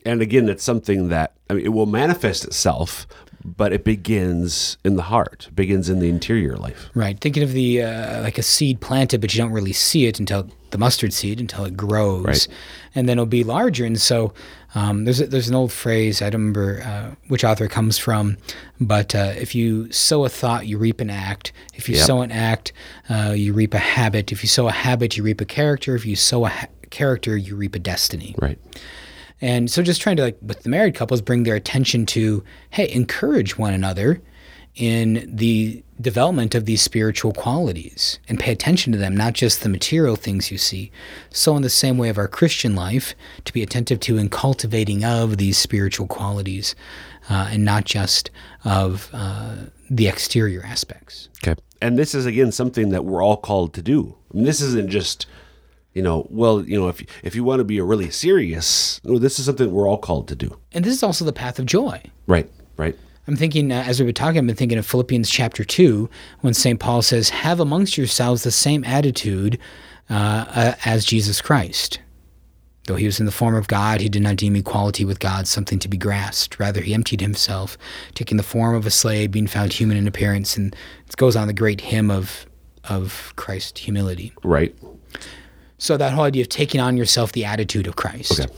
And 0.06 0.22
again, 0.22 0.50
it's 0.50 0.64
something 0.64 1.10
that 1.10 1.34
I 1.50 1.54
mean, 1.54 1.66
it 1.66 1.70
will 1.70 1.86
manifest 1.86 2.46
itself, 2.46 3.06
but 3.44 3.74
it 3.74 3.84
begins 3.84 4.78
in 4.84 4.96
the 4.96 5.04
heart, 5.04 5.50
begins 5.54 5.90
in 5.90 6.00
the 6.00 6.10
interior 6.10 6.56
life. 6.56 6.90
Right. 6.96 7.20
Thinking 7.20 7.44
of 7.44 7.52
the 7.52 7.84
uh, 7.84 8.22
like 8.24 8.38
a 8.38 8.44
seed 8.44 8.80
planted, 8.80 9.22
but 9.22 9.34
you 9.34 9.42
don't 9.42 9.52
really 9.52 9.74
see 9.74 10.06
it 10.08 10.20
until 10.20 10.50
the 10.72 10.78
mustard 10.78 11.14
seed 11.14 11.40
until 11.40 11.66
it 11.66 11.78
grows, 11.78 12.26
right. 12.26 12.48
and 12.96 13.08
then 13.08 13.18
it'll 13.18 13.26
be 13.26 13.44
larger. 13.44 13.86
And 13.86 14.00
so 14.00 14.34
um, 14.76 15.06
there's 15.06 15.22
a, 15.22 15.28
there's 15.28 15.50
an 15.50 15.56
old 15.56 15.72
phrase 15.72 16.22
I 16.22 16.30
don't 16.30 16.42
remember 16.42 16.82
uh, 16.84 17.16
which 17.28 17.44
author 17.44 17.66
it 17.66 17.72
comes 17.72 17.98
from, 17.98 18.38
but 18.80 19.14
uh, 19.14 19.34
if 19.38 19.54
you 19.54 19.92
sow 19.92 20.26
a 20.26 20.30
thought, 20.30 20.68
you 20.68 20.78
reap 20.78 21.02
an 21.02 21.10
act. 21.10 21.52
If 21.76 21.88
you 21.88 21.96
yep. 21.96 22.06
sow 22.06 22.22
an 22.22 22.32
act, 22.32 22.74
uh, 23.10 23.34
you 23.36 23.54
reap 23.54 23.74
a 23.74 23.80
habit. 23.80 24.32
If 24.32 24.44
you 24.44 24.50
sow 24.50 24.68
a 24.68 24.72
habit, 24.72 25.18
you 25.18 25.24
reap 25.24 25.42
a 25.42 25.46
character. 25.46 25.96
If 25.96 26.06
you 26.06 26.16
sow 26.16 26.46
a 26.46 26.50
ha- 26.50 26.68
character, 26.90 27.38
you 27.38 27.56
reap 27.56 27.76
a 27.76 27.80
destiny. 27.80 28.36
Right. 28.42 28.60
And 29.42 29.72
so 29.72 29.82
just 29.82 30.02
trying 30.02 30.18
to 30.18 30.24
like 30.24 30.38
with 30.42 30.64
the 30.64 30.70
married 30.70 30.96
couples 30.96 31.22
bring 31.22 31.44
their 31.44 31.56
attention 31.56 32.06
to 32.08 32.44
hey 32.70 32.92
encourage 32.92 33.58
one 33.58 33.74
another 33.74 34.22
in 34.76 35.30
the 35.32 35.84
development 36.00 36.56
of 36.56 36.66
these 36.66 36.82
spiritual 36.82 37.34
qualities 37.34 38.20
and 38.28 38.40
pay 38.40 38.52
attention 38.52 38.92
to 38.94 38.98
them, 38.98 39.16
not 39.16 39.34
just 39.34 39.62
the 39.62 39.70
material 39.70 40.16
things 40.16 40.52
you 40.52 40.58
see. 40.58 40.92
So, 41.30 41.56
in 41.56 41.62
the 41.62 41.70
same 41.70 41.98
way 41.98 42.10
of 42.10 42.18
our 42.18 42.28
Christian 42.28 42.76
life, 42.76 43.14
to 43.46 43.54
be 43.54 43.62
attentive 43.62 44.00
to 44.02 44.18
and 44.18 44.32
cultivating 44.32 45.04
of 45.04 45.38
these 45.38 45.58
spiritual 45.58 46.08
qualities 46.08 46.76
uh, 47.30 47.50
and 47.52 47.66
not 47.66 47.86
just 47.86 48.32
of 48.64 49.10
uh, 49.14 49.56
the 49.90 50.08
exterior 50.08 50.64
aspects. 50.66 51.30
Okay. 51.44 51.60
And 51.82 51.98
this 51.98 52.16
is, 52.16 52.26
again, 52.26 52.52
something 52.52 52.90
that 52.90 53.06
we're 53.06 53.24
all 53.24 53.38
called 53.38 53.74
to 53.74 53.82
do. 53.82 54.16
I 54.32 54.38
mean, 54.38 54.46
this 54.46 54.62
isn't 54.62 54.90
just 54.90 55.26
you 55.94 56.02
know, 56.02 56.26
well, 56.30 56.64
you 56.64 56.80
know, 56.80 56.88
if 56.88 57.04
if 57.22 57.36
you 57.36 57.44
want 57.44 57.60
to 57.60 57.66
be 57.66 57.78
a 57.78 57.84
really 57.84 58.10
serious, 58.10 59.02
this 59.04 59.40
is 59.40 59.46
something 59.46 59.72
we're 59.72 59.90
all 59.90 59.98
called 59.98 60.28
to 60.30 60.36
do. 60.36 60.58
And 60.72 60.86
this 60.86 60.94
is 60.94 61.04
also 61.04 61.26
the 61.26 61.34
path 61.34 61.60
of 61.60 61.66
joy. 61.66 62.02
Right, 62.28 62.50
right. 62.78 62.98
I'm 63.28 63.36
thinking, 63.36 63.72
uh, 63.72 63.84
as 63.86 64.00
we've 64.00 64.08
been 64.08 64.16
talking, 64.16 64.40
I've 64.40 64.48
been 64.48 64.56
thinking 64.56 64.78
of 64.78 64.86
Philippians 64.86 65.30
chapter 65.30 65.64
2, 65.64 66.10
when 66.42 66.54
St. 66.54 66.80
Paul 66.80 67.02
says, 67.02 67.30
Have 67.30 67.60
amongst 67.60 67.98
yourselves 67.98 68.44
the 68.44 68.52
same 68.52 68.84
attitude 68.84 69.60
uh, 70.10 70.46
uh, 70.50 70.76
as 70.84 71.06
Jesus 71.06 71.42
Christ. 71.42 72.00
Though 72.88 72.96
he 72.96 73.06
was 73.06 73.20
in 73.20 73.26
the 73.26 73.32
form 73.32 73.56
of 73.56 73.68
God, 73.68 74.02
he 74.02 74.10
did 74.10 74.24
not 74.24 74.36
deem 74.36 74.56
equality 74.56 75.06
with 75.06 75.20
God 75.20 75.48
something 75.48 75.80
to 75.80 75.88
be 75.88 75.98
grasped. 75.98 76.60
Rather, 76.60 76.82
he 76.82 76.94
emptied 76.94 77.22
himself, 77.22 77.78
taking 78.16 78.38
the 78.38 78.44
form 78.44 78.76
of 78.76 78.86
a 78.86 78.92
slave, 78.92 79.32
being 79.32 79.48
found 79.48 79.72
human 79.72 79.96
in 79.96 80.08
appearance. 80.08 80.58
And 80.58 80.76
it 81.08 81.16
goes 81.16 81.36
on 81.36 81.48
the 81.48 81.54
great 81.54 81.80
hymn 81.80 82.12
of, 82.12 82.46
of 82.90 83.32
Christ's 83.38 83.80
humility. 83.82 84.34
Right. 84.44 84.76
So 85.78 85.96
that 85.96 86.12
whole 86.12 86.26
idea 86.26 86.42
of 86.42 86.50
taking 86.50 86.82
on 86.82 86.98
yourself 86.98 87.32
the 87.32 87.46
attitude 87.46 87.88
of 87.88 87.96
Christ. 87.96 88.42
Okay. 88.42 88.54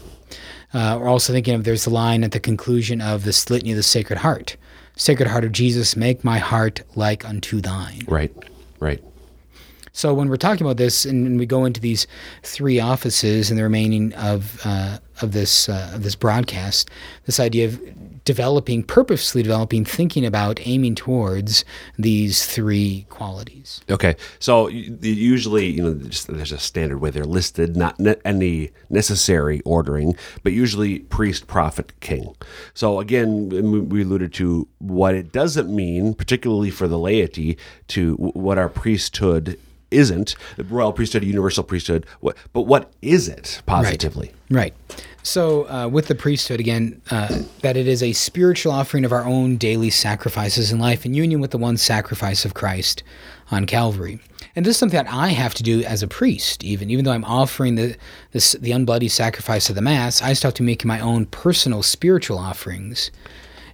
Uh, 0.74 0.98
we're 1.00 1.08
also 1.08 1.34
thinking 1.34 1.54
of 1.54 1.64
there's 1.64 1.84
the 1.84 1.90
line 1.90 2.24
at 2.24 2.32
the 2.32 2.40
conclusion 2.40 3.02
of 3.02 3.24
the 3.24 3.46
Litany 3.50 3.72
of 3.72 3.78
the 3.78 3.84
Sacred 3.84 4.20
Heart. 4.20 4.58
Sacred 4.96 5.28
Heart 5.28 5.44
of 5.44 5.52
Jesus, 5.52 5.96
make 5.96 6.24
my 6.24 6.40
heart 6.40 6.82
like 6.96 7.26
unto 7.26 7.62
thine. 7.62 8.02
Right, 8.08 8.32
right. 8.80 9.04
So 9.92 10.14
when 10.14 10.28
we're 10.28 10.38
talking 10.38 10.66
about 10.66 10.78
this, 10.78 11.06
and 11.06 11.40
we 11.40 11.46
go 11.46 11.66
into 11.66 11.80
these 11.80 12.08
three 12.42 12.80
offices 12.80 13.52
and 13.52 13.60
the 13.60 13.64
remaining 13.64 14.12
of 14.16 14.60
uh, 14.66 14.98
of 15.22 15.34
this 15.34 15.70
uh, 15.70 15.92
of 15.94 16.02
this 16.02 16.16
broadcast, 16.16 16.90
this 17.26 17.40
idea 17.40 17.68
of 17.68 17.80
developing, 18.26 18.84
purposely 18.84 19.44
developing, 19.44 19.84
thinking 19.86 20.26
about, 20.26 20.60
aiming 20.66 20.96
towards 20.96 21.66
these 21.98 22.46
three 22.46 23.06
qualities. 23.10 23.82
Okay, 23.90 24.16
so 24.40 24.68
usually, 24.68 25.68
you 25.68 25.84
know, 25.84 25.94
there's 25.94 26.52
a 26.52 26.58
standard 26.58 27.00
way 27.00 27.10
they're 27.10 27.26
listed, 27.26 27.76
not 27.76 28.00
ne- 28.00 28.16
any 28.24 28.72
necessary 28.90 29.62
ordering, 29.66 30.16
but 30.44 30.54
usually 30.54 31.00
priest, 31.00 31.48
prophet, 31.48 32.00
king. 32.00 32.36
So 32.74 33.00
again, 33.00 33.90
we 33.90 34.04
alluded 34.04 34.34
to 34.34 34.68
what 34.80 35.16
it 35.16 35.32
doesn't 35.32 35.74
mean, 35.74 36.14
particularly 36.14 36.70
for 36.70 36.88
the 36.88 37.00
laity, 37.00 37.58
to 37.90 38.16
what 38.16 38.58
our 38.58 38.70
priesthood 38.70 39.60
isn't, 39.94 40.36
the 40.58 40.64
royal 40.64 40.94
priesthood, 40.94 41.24
universal 41.24 41.64
priesthood. 41.64 42.06
What, 42.20 42.38
but 42.52 42.62
what 42.62 42.92
is 43.02 43.28
it 43.28 43.62
positively? 43.66 44.32
Right. 44.50 44.74
So, 45.26 45.70
uh, 45.70 45.88
with 45.88 46.08
the 46.08 46.16
priesthood, 46.16 46.60
again, 46.60 47.02
uh, 47.10 47.44
that 47.62 47.78
it 47.78 47.88
is 47.88 48.04
a 48.04 48.12
spiritual 48.12 48.74
offering 48.74 49.06
of 49.06 49.14
our 49.14 49.24
own 49.24 49.56
daily 49.56 49.90
sacrifices 49.90 50.70
in 50.70 50.80
life 50.80 51.06
in 51.06 51.14
union 51.14 51.40
with 51.40 51.52
the 51.52 51.58
one 51.58 51.78
sacrifice 51.78 52.44
of 52.44 52.54
Christ 52.54 53.04
on 53.50 53.66
Calvary. 53.66 54.20
And 54.56 54.66
this 54.66 54.72
is 54.72 54.78
something 54.78 55.02
that 55.02 55.12
I 55.12 55.30
have 55.30 55.54
to 55.56 55.64
do 55.64 55.82
as 55.84 56.04
a 56.04 56.08
priest, 56.08 56.64
even 56.64 56.90
even 56.90 57.06
though 57.06 57.14
I'm 57.14 57.24
offering 57.24 57.76
the 57.76 57.96
this, 58.32 58.52
the 58.54 58.72
unbloody 58.72 59.10
sacrifice 59.10 59.70
of 59.70 59.76
the 59.76 59.82
Mass, 59.82 60.22
I 60.22 60.34
still 60.34 60.50
have 60.50 60.56
to 60.56 60.64
make 60.64 60.84
my 60.84 61.00
own 61.00 61.26
personal 61.28 61.84
spiritual 61.84 62.38
offerings 62.38 63.10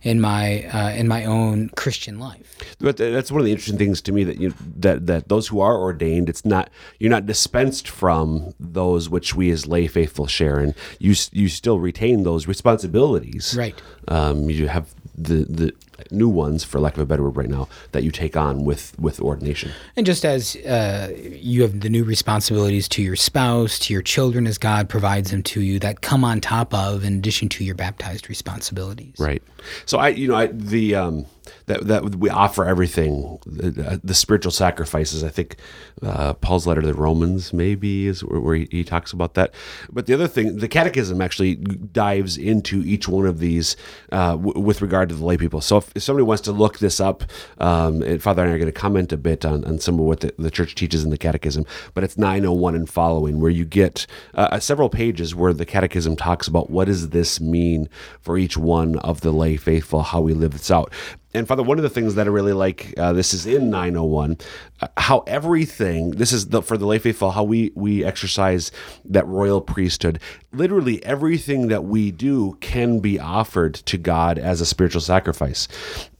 in 0.01 0.22
my 0.22 0.63
uh, 0.65 0.91
in 0.91 1.08
my 1.08 1.25
own 1.25 1.70
Christian 1.70 2.20
life. 2.20 2.58
But 2.79 2.98
that's 2.98 3.32
one 3.32 3.41
of 3.41 3.46
the 3.46 3.51
interesting 3.51 3.77
things 3.77 4.01
to 4.03 4.12
me 4.12 4.24
that 4.24 4.39
you 4.39 4.53
that 4.77 5.08
that 5.08 5.29
those 5.29 5.48
who 5.48 5.60
are 5.60 5.77
ordained, 5.77 6.29
it's 6.29 6.46
not 6.46 6.70
you're 7.00 7.10
not 7.10 7.25
dispensed 7.25 7.88
from 7.88 8.53
those 8.60 9.10
which 9.10 9.36
we 9.36 9.50
as 9.51 9.68
lay 9.68 9.88
faithful 9.88 10.27
share, 10.27 10.60
and 10.60 10.74
you 11.00 11.15
you 11.32 11.50
still 11.50 11.79
retain 11.79 12.24
those 12.24 12.48
responsibilities. 12.48 13.56
Right. 13.58 13.82
Um, 14.08 14.50
you 14.50 14.68
have 14.68 14.94
the 15.23 15.45
the 15.45 15.73
new 16.11 16.29
ones, 16.29 16.63
for 16.63 16.79
lack 16.79 16.93
of 16.93 16.99
a 16.99 17.05
better 17.05 17.23
word, 17.23 17.35
right 17.35 17.49
now 17.49 17.67
that 17.91 18.03
you 18.03 18.11
take 18.11 18.38
on 18.38 18.63
with 18.63 18.97
with 18.99 19.19
ordination. 19.19 19.71
And 19.95 20.05
just 20.05 20.25
as 20.25 20.55
uh, 20.55 21.13
you 21.17 21.61
have 21.61 21.81
the 21.81 21.89
new 21.89 22.03
responsibilities 22.03 22.88
to 22.89 23.01
your 23.01 23.15
spouse, 23.15 23.79
to 23.79 23.93
your 23.93 24.01
children, 24.01 24.47
as 24.47 24.57
God 24.57 24.88
provides 24.89 25.31
them 25.31 25.43
to 25.43 25.61
you, 25.61 25.79
that 25.79 26.01
come 26.01 26.23
on 26.23 26.39
top 26.41 26.73
of, 26.73 27.03
in 27.03 27.17
addition 27.17 27.49
to 27.49 27.63
your 27.63 27.75
baptized 27.75 28.29
responsibilities. 28.29 29.15
Right. 29.19 29.43
So 29.85 29.97
I, 29.97 30.09
you 30.09 30.27
know, 30.29 30.35
I, 30.35 30.47
the 30.47 30.95
um, 30.95 31.25
that 31.65 31.88
that 31.88 32.15
we 32.15 32.29
offer 32.29 32.65
everything, 32.65 33.39
the, 33.46 34.00
the 34.03 34.13
spiritual 34.13 34.51
sacrifices. 34.51 35.24
I 35.24 35.29
think 35.29 35.58
uh, 36.01 36.34
Paul's 36.34 36.68
letter 36.68 36.82
to 36.82 36.88
the 36.88 36.94
Romans 36.94 37.53
maybe 37.53 38.08
is 38.08 38.24
where, 38.24 38.39
where 38.39 38.56
he, 38.56 38.68
he 38.72 38.84
talks 38.84 39.13
about 39.13 39.34
that. 39.36 39.53
But 39.91 40.06
the 40.06 40.13
other 40.13 40.27
thing, 40.27 40.58
the 40.58 40.68
Catechism 40.68 41.22
actually 41.22 41.56
dives 41.56 42.38
into 42.38 42.84
each 42.84 43.08
one 43.08 43.25
of 43.25 43.39
these 43.39 43.75
uh, 44.12 44.32
w- 44.32 44.60
with 44.60 44.82
regard 44.82 45.10
to 45.10 45.15
the 45.15 45.25
lay 45.25 45.38
people. 45.38 45.62
So 45.62 45.77
if, 45.77 45.91
if 45.96 46.03
somebody 46.03 46.24
wants 46.24 46.41
to 46.44 46.51
look 46.51 46.79
this 46.79 47.00
up, 47.00 47.24
um, 47.60 48.01
and 48.01 48.22
Father 48.22 48.44
and 48.44 48.51
I 48.51 48.56
are 48.56 48.60
going 48.60 48.72
to 48.72 48.79
comment 48.79 49.12
a 49.12 49.18
bit 49.18 49.46
on, 49.46 49.65
on 49.65 49.79
some 49.79 50.00
of 50.00 50.06
what 50.06 50.22
the, 50.22 50.34
the 50.38 50.51
Church 50.51 50.75
teaches 50.75 51.03
in 51.03 51.10
the 51.10 51.18
Catechism. 51.18 51.65
But 51.94 52.03
it's 52.03 52.18
901 52.18 52.75
and 52.75 52.89
following, 52.89 53.39
where 53.39 53.51
you 53.51 53.65
get 53.65 54.06
uh, 54.34 54.60
several 54.60 54.89
pages 54.89 55.36
where 55.36 55.53
the 55.53 55.65
Catechism 55.65 56.15
talks 56.15 56.48
about 56.48 56.70
what 56.70 56.86
does 56.86 57.10
this 57.10 57.39
mean 57.39 57.89
for 58.22 58.38
each 58.38 58.58
one 58.58 58.98
of 59.00 59.22
the 59.22 59.32
lay 59.32 59.58
faithful, 59.58 60.01
how 60.03 60.22
we 60.22 60.34
live 60.34 60.51
this 60.51 60.72
out. 60.72 60.91
And 61.39 61.48
Father, 61.48 61.63
one 61.63 61.79
of 61.79 61.84
the 61.84 61.89
things 61.89 62.15
that 62.15 62.27
I 62.27 62.29
really 62.29 62.53
like, 62.53 62.93
uh, 62.98 63.13
this 63.13 63.34
is 63.34 63.46
in 63.46 63.69
901, 63.69 64.38
uh, 64.81 64.88
how 64.98 65.19
everything, 65.19 66.12
this 66.12 66.34
is 66.34 66.50
the, 66.50 66.62
for 66.62 66.77
the 66.77 66.86
lay 66.86 67.00
faithful, 67.00 67.31
how 67.31 67.43
we, 67.43 67.72
we 67.75 68.03
exercise 68.03 68.72
that 69.05 69.25
royal 69.25 69.62
priesthood. 69.62 70.19
Literally 70.51 71.03
everything 71.05 71.69
that 71.69 71.86
we 71.86 72.12
do 72.12 72.58
can 72.60 73.00
be 73.00 73.19
offered 73.19 73.74
to 73.75 73.98
God 73.98 74.38
as 74.38 74.60
a 74.60 74.65
spiritual 74.65 75.01
sacrifice. 75.01 75.69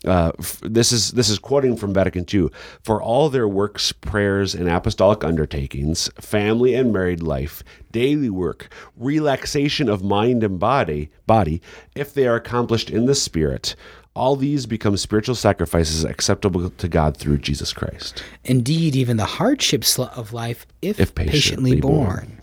Uh, 0.06 0.32
f- 0.40 0.62
this 0.62 0.94
is 0.94 1.12
this 1.12 1.30
is 1.30 1.40
quoting 1.40 1.76
from 1.76 1.94
Vatican 1.94 2.26
II. 2.34 2.48
For 2.84 3.02
all 3.02 3.28
their 3.28 3.48
works, 3.50 3.92
prayers, 3.92 4.56
and 4.56 4.70
apostolic 4.70 5.26
undertakings, 5.26 6.10
family 6.22 6.74
and 6.74 6.94
married 6.94 7.22
life, 7.22 7.64
daily 7.92 8.30
work, 8.30 8.70
relaxation 8.96 9.90
of 9.90 10.02
mind 10.02 10.42
and 10.44 10.58
body, 10.58 11.12
body, 11.28 11.62
if 11.96 12.14
they 12.14 12.28
are 12.28 12.36
accomplished 12.36 12.90
in 12.90 13.08
the 13.08 13.16
Spirit, 13.16 13.76
all 14.16 14.36
these 14.36 14.66
become 14.66 14.98
spiritual 14.98 15.36
sacrifices 15.36 16.04
acceptable 16.04 16.70
to 16.70 16.88
God 16.88 17.16
through 17.16 17.38
Jesus 17.38 17.72
Christ. 17.74 18.24
Indeed, 18.44 18.96
even 18.96 19.18
the 19.18 19.25
hardships 19.25 19.98
of 19.98 20.34
life, 20.34 20.66
if, 20.82 21.00
If 21.00 21.16
patiently, 21.16 21.74
patiently 21.74 21.82
borne. 21.82 22.06
borne. 22.06 22.42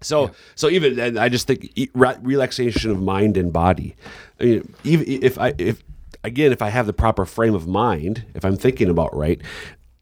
So, 0.00 0.30
so 0.54 0.68
even 0.68 0.98
and 0.98 1.18
I 1.18 1.28
just 1.28 1.46
think 1.46 1.70
relaxation 1.94 2.90
of 2.90 3.00
mind 3.00 3.36
and 3.36 3.52
body. 3.52 3.96
I 4.38 4.44
mean, 4.44 4.74
even 4.84 5.06
if 5.08 5.38
I 5.38 5.54
if 5.56 5.82
again 6.22 6.52
if 6.52 6.60
I 6.60 6.68
have 6.68 6.86
the 6.86 6.92
proper 6.92 7.24
frame 7.24 7.54
of 7.54 7.66
mind, 7.66 8.24
if 8.34 8.44
I'm 8.44 8.56
thinking 8.56 8.90
about 8.90 9.16
right, 9.16 9.40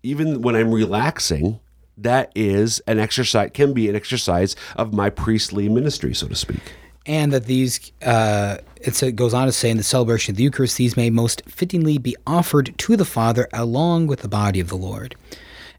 even 0.03 0.43
when 0.43 0.57
I'm 0.57 0.73
relaxing, 0.73 1.61
that 1.97 2.33
is 2.35 2.81
an 2.89 2.99
exercise 2.99 3.51
can 3.55 3.73
be 3.73 3.89
an 3.89 3.95
exercise 3.95 4.57
of 4.75 4.93
my 4.93 5.09
priestly 5.09 5.69
ministry, 5.69 6.15
so 6.15 6.27
to 6.27 6.35
speak. 6.35 6.61
And 7.07 7.33
that 7.33 7.47
these 7.47 7.93
uh, 8.03 8.59
it 8.85 9.17
goes 9.17 9.35
on 9.35 9.47
to 9.47 9.53
say 9.53 9.71
in 9.71 9.77
the 9.77 9.83
celebration 9.83 10.33
of 10.33 10.37
the 10.37 10.43
Eucharist, 10.43 10.77
these 10.77 10.97
may 10.97 11.11
most 11.11 11.43
fittingly 11.47 11.99
be 11.99 12.17
offered 12.27 12.77
to 12.79 12.97
the 12.97 13.05
Father 13.05 13.49
along 13.53 14.07
with 14.07 14.21
the 14.21 14.29
body 14.29 14.61
of 14.61 14.69
the 14.69 14.77
Lord. 14.77 15.15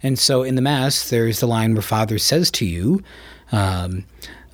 And 0.02 0.20
so 0.20 0.44
in 0.44 0.56
the 0.56 0.62
Mass, 0.62 1.10
there's 1.10 1.40
the 1.40 1.48
line 1.48 1.74
where 1.74 1.82
Father 1.82 2.18
says 2.18 2.52
to 2.52 2.66
you, 2.66 3.04
um, 3.52 4.06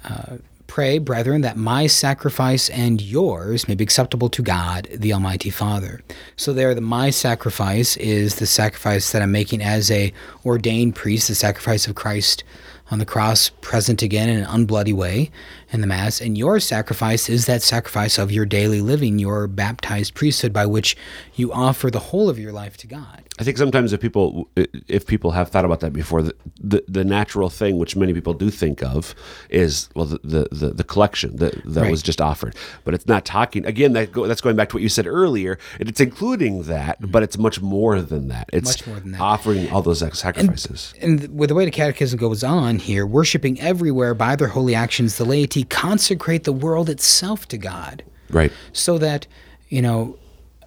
uh, 0.03 0.38
Pray, 0.67 0.99
brethren, 0.99 1.41
that 1.41 1.58
my 1.58 1.88
sacrifice 1.88 2.69
and 2.69 3.01
yours 3.01 3.67
may 3.67 3.73
be 3.73 3.84
acceptable 3.84 4.29
to 4.29 4.43
God, 4.43 4.88
the 4.93 5.12
Almighty 5.12 5.49
Father. 5.49 5.99
So 6.36 6.53
there, 6.53 6.75
the 6.75 6.79
my 6.79 7.10
sacrifice 7.10 7.97
is 7.97 8.36
the 8.36 8.45
sacrifice 8.45 9.12
that 9.12 9.23
I'm 9.23 9.32
making 9.32 9.63
as 9.63 9.89
a 9.89 10.13
ordained 10.45 10.95
priest, 10.95 11.27
the 11.27 11.34
sacrifice 11.34 11.88
of 11.88 11.95
Christ 11.95 12.43
on 12.91 12.99
the 12.99 13.05
cross, 13.05 13.49
present 13.62 14.03
again 14.03 14.29
in 14.29 14.43
an 14.43 14.45
unbloody 14.45 14.93
way 14.93 15.32
in 15.71 15.82
the 15.82 15.88
Mass. 15.88 16.21
And 16.21 16.38
your 16.38 16.60
sacrifice 16.60 17.29
is 17.29 17.45
that 17.45 17.62
sacrifice 17.62 18.17
of 18.17 18.32
your 18.32 18.45
daily 18.45 18.82
living, 18.82 19.19
your 19.19 19.47
baptized 19.47 20.13
priesthood, 20.15 20.51
by 20.53 20.65
which 20.65 20.97
you 21.36 21.51
offer 21.51 21.89
the 21.91 21.99
whole 21.99 22.29
of 22.29 22.39
your 22.39 22.51
life 22.51 22.77
to 22.77 22.88
God. 22.88 23.23
I 23.39 23.43
think 23.43 23.58
sometimes 23.58 23.93
if 23.93 24.01
people 24.01 24.49
if 24.55 25.05
people 25.05 25.32
have 25.32 25.49
thought 25.49 25.63
about 25.63 25.79
that 25.79 25.93
before, 25.93 26.21
the 26.21 26.36
the, 26.60 26.84
the 26.88 27.05
natural 27.05 27.49
thing, 27.49 27.77
which 27.77 27.95
many 27.95 28.13
people 28.13 28.34
do 28.34 28.49
think 28.49 28.84
of, 28.84 29.15
is 29.49 29.89
well 29.95 30.05
the 30.05 30.19
the, 30.23 30.47
the, 30.51 30.69
the 30.71 30.84
collection 30.84 31.38
that 31.38 31.53
that 31.65 31.84
Right. 31.84 31.91
was 31.91 32.01
just 32.03 32.19
offered, 32.19 32.55
but 32.84 32.93
it's 32.93 33.08
not 33.08 33.23
talking 33.23 33.65
again. 33.65 33.93
That 33.93 34.12
go, 34.12 34.27
that's 34.27 34.41
going 34.41 34.58
back 34.58 34.69
to 34.69 34.75
what 34.75 34.84
you 34.84 34.89
said 34.89 35.08
earlier. 35.08 35.58
It's 35.79 36.01
including 36.01 36.63
that, 36.63 36.99
mm-hmm. 37.01 37.12
but 37.12 37.23
it's 37.23 37.38
much 37.38 37.62
more 37.62 38.01
than 38.01 38.27
that. 38.27 38.49
It's 38.51 38.65
Much 38.67 38.88
more 38.88 38.99
than 38.99 39.12
that. 39.13 39.21
offering 39.21 39.69
all 39.71 39.82
those 39.82 39.99
sacrifices. 40.17 40.93
And 41.01 41.38
with 41.38 41.49
the 41.49 41.55
way 41.55 41.63
the 41.63 41.71
Catechism 41.71 42.19
goes 42.19 42.43
on 42.43 42.79
here, 42.79 43.05
worshiping 43.05 43.60
everywhere 43.62 44.13
by 44.13 44.36
their 44.36 44.49
holy 44.49 44.75
actions, 44.75 45.17
the 45.17 45.25
laity 45.25 45.59
consecrate 45.63 46.43
the 46.43 46.54
world 46.54 46.89
itself 46.89 47.48
to 47.50 47.58
God. 47.58 48.04
right. 48.30 48.52
so 48.74 48.98
that 48.98 49.28
you 49.69 49.82
know 49.82 50.17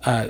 uh, 0.05 0.29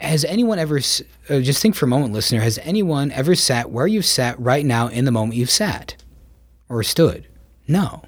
has 0.00 0.24
anyone 0.24 0.58
ever 0.58 0.78
uh, 0.78 1.40
just 1.40 1.62
think 1.62 1.74
for 1.74 1.86
a 1.86 1.88
moment 1.88 2.12
listener 2.12 2.40
has 2.40 2.58
anyone 2.62 3.10
ever 3.12 3.34
sat 3.34 3.70
where 3.70 3.86
you've 3.86 4.04
sat 4.04 4.38
right 4.38 4.64
now 4.64 4.88
in 4.88 5.04
the 5.04 5.12
moment 5.12 5.34
you've 5.34 5.50
sat 5.50 5.96
or 6.68 6.82
stood 6.82 7.26
no 7.66 8.02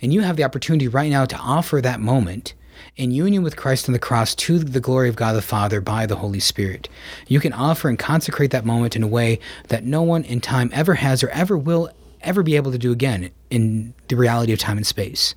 and 0.00 0.12
you 0.12 0.20
have 0.20 0.36
the 0.36 0.44
opportunity 0.44 0.88
right 0.88 1.10
now 1.10 1.24
to 1.24 1.36
offer 1.36 1.80
that 1.80 2.00
moment 2.00 2.54
in 2.96 3.10
union 3.10 3.42
with 3.42 3.56
Christ 3.56 3.88
on 3.88 3.92
the 3.92 3.98
cross 3.98 4.34
to 4.34 4.58
the 4.58 4.80
glory 4.80 5.08
of 5.08 5.16
God 5.16 5.32
the 5.32 5.42
Father 5.42 5.80
by 5.80 6.06
the 6.06 6.16
Holy 6.16 6.40
Spirit. 6.40 6.88
You 7.26 7.40
can 7.40 7.52
offer 7.52 7.88
and 7.88 7.98
consecrate 7.98 8.50
that 8.50 8.64
moment 8.64 8.96
in 8.96 9.02
a 9.02 9.08
way 9.08 9.38
that 9.68 9.84
no 9.84 10.02
one 10.02 10.24
in 10.24 10.40
time 10.40 10.70
ever 10.72 10.94
has 10.94 11.22
or 11.22 11.28
ever 11.30 11.56
will 11.56 11.90
ever 12.24 12.42
be 12.42 12.56
able 12.56 12.72
to 12.72 12.78
do 12.78 12.92
again 12.92 13.30
in 13.50 13.94
the 14.08 14.16
reality 14.16 14.52
of 14.52 14.58
time 14.58 14.76
and 14.76 14.86
space. 14.86 15.34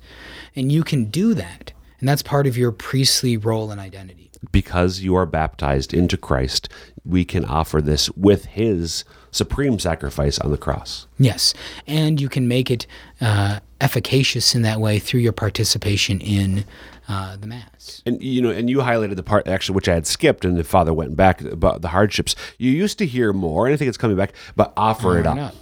And 0.56 0.72
you 0.72 0.82
can 0.82 1.06
do 1.06 1.34
that. 1.34 1.72
And 2.00 2.08
that's 2.08 2.22
part 2.22 2.46
of 2.46 2.56
your 2.56 2.72
priestly 2.72 3.36
role 3.36 3.70
and 3.70 3.80
identity. 3.80 4.30
Because 4.52 5.00
you 5.00 5.16
are 5.16 5.26
baptized 5.26 5.92
into 5.92 6.16
Christ, 6.16 6.68
we 7.04 7.24
can 7.24 7.44
offer 7.44 7.80
this 7.82 8.08
with 8.10 8.44
His 8.46 9.04
supreme 9.32 9.78
sacrifice 9.80 10.38
on 10.38 10.50
the 10.52 10.56
cross. 10.58 11.06
Yes. 11.18 11.54
And 11.88 12.20
you 12.20 12.28
can 12.28 12.46
make 12.46 12.70
it 12.70 12.86
uh, 13.20 13.58
efficacious 13.80 14.54
in 14.54 14.62
that 14.62 14.80
way 14.80 15.00
through 15.00 15.20
your 15.20 15.32
participation 15.32 16.20
in 16.20 16.64
uh, 17.08 17.36
the 17.36 17.46
Mass. 17.48 18.00
And 18.06 18.22
you 18.22 18.40
know, 18.40 18.50
and 18.50 18.70
you 18.70 18.78
highlighted 18.78 19.16
the 19.16 19.22
part 19.24 19.48
actually 19.48 19.74
which 19.74 19.88
I 19.88 19.94
had 19.94 20.06
skipped, 20.06 20.44
and 20.44 20.56
the 20.56 20.62
father 20.64 20.92
went 20.94 21.16
back 21.16 21.40
about 21.40 21.82
the 21.82 21.88
hardships. 21.88 22.36
You 22.58 22.70
used 22.70 22.98
to 22.98 23.06
hear 23.06 23.32
more, 23.32 23.66
and 23.66 23.74
I 23.74 23.76
think 23.76 23.88
it's 23.88 23.98
coming 23.98 24.16
back, 24.16 24.34
but 24.56 24.72
offer 24.76 25.18
it 25.18 25.26
Offer 25.26 25.38
it 25.38 25.42
up. 25.42 25.48
up. 25.48 25.54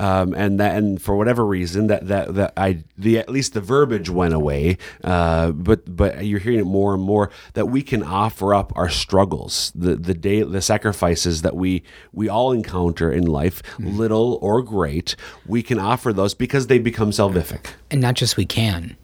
Um, 0.00 0.32
and 0.32 0.58
that, 0.60 0.76
and 0.76 1.00
for 1.00 1.14
whatever 1.14 1.44
reason, 1.44 1.88
that 1.88 2.08
that 2.08 2.34
that 2.34 2.54
I 2.56 2.84
the 2.96 3.18
at 3.18 3.28
least 3.28 3.52
the 3.52 3.60
verbiage 3.60 4.08
went 4.08 4.32
away. 4.32 4.78
Uh, 5.04 5.52
but 5.52 5.94
but 5.94 6.24
you're 6.24 6.40
hearing 6.40 6.58
it 6.58 6.64
more 6.64 6.94
and 6.94 7.02
more 7.02 7.30
that 7.52 7.66
we 7.66 7.82
can 7.82 8.02
offer 8.02 8.54
up 8.54 8.72
our 8.76 8.88
struggles, 8.88 9.70
the 9.74 9.96
the 9.96 10.14
day, 10.14 10.42
the 10.42 10.62
sacrifices 10.62 11.42
that 11.42 11.54
we 11.54 11.82
we 12.12 12.30
all 12.30 12.50
encounter 12.50 13.12
in 13.12 13.26
life, 13.26 13.62
little 13.78 14.38
or 14.40 14.62
great. 14.62 15.16
We 15.46 15.62
can 15.62 15.78
offer 15.78 16.14
those 16.14 16.32
because 16.32 16.68
they 16.68 16.78
become 16.78 17.10
salvific. 17.10 17.66
And 17.90 18.00
not 18.00 18.14
just 18.14 18.38
we 18.38 18.46
can, 18.46 18.96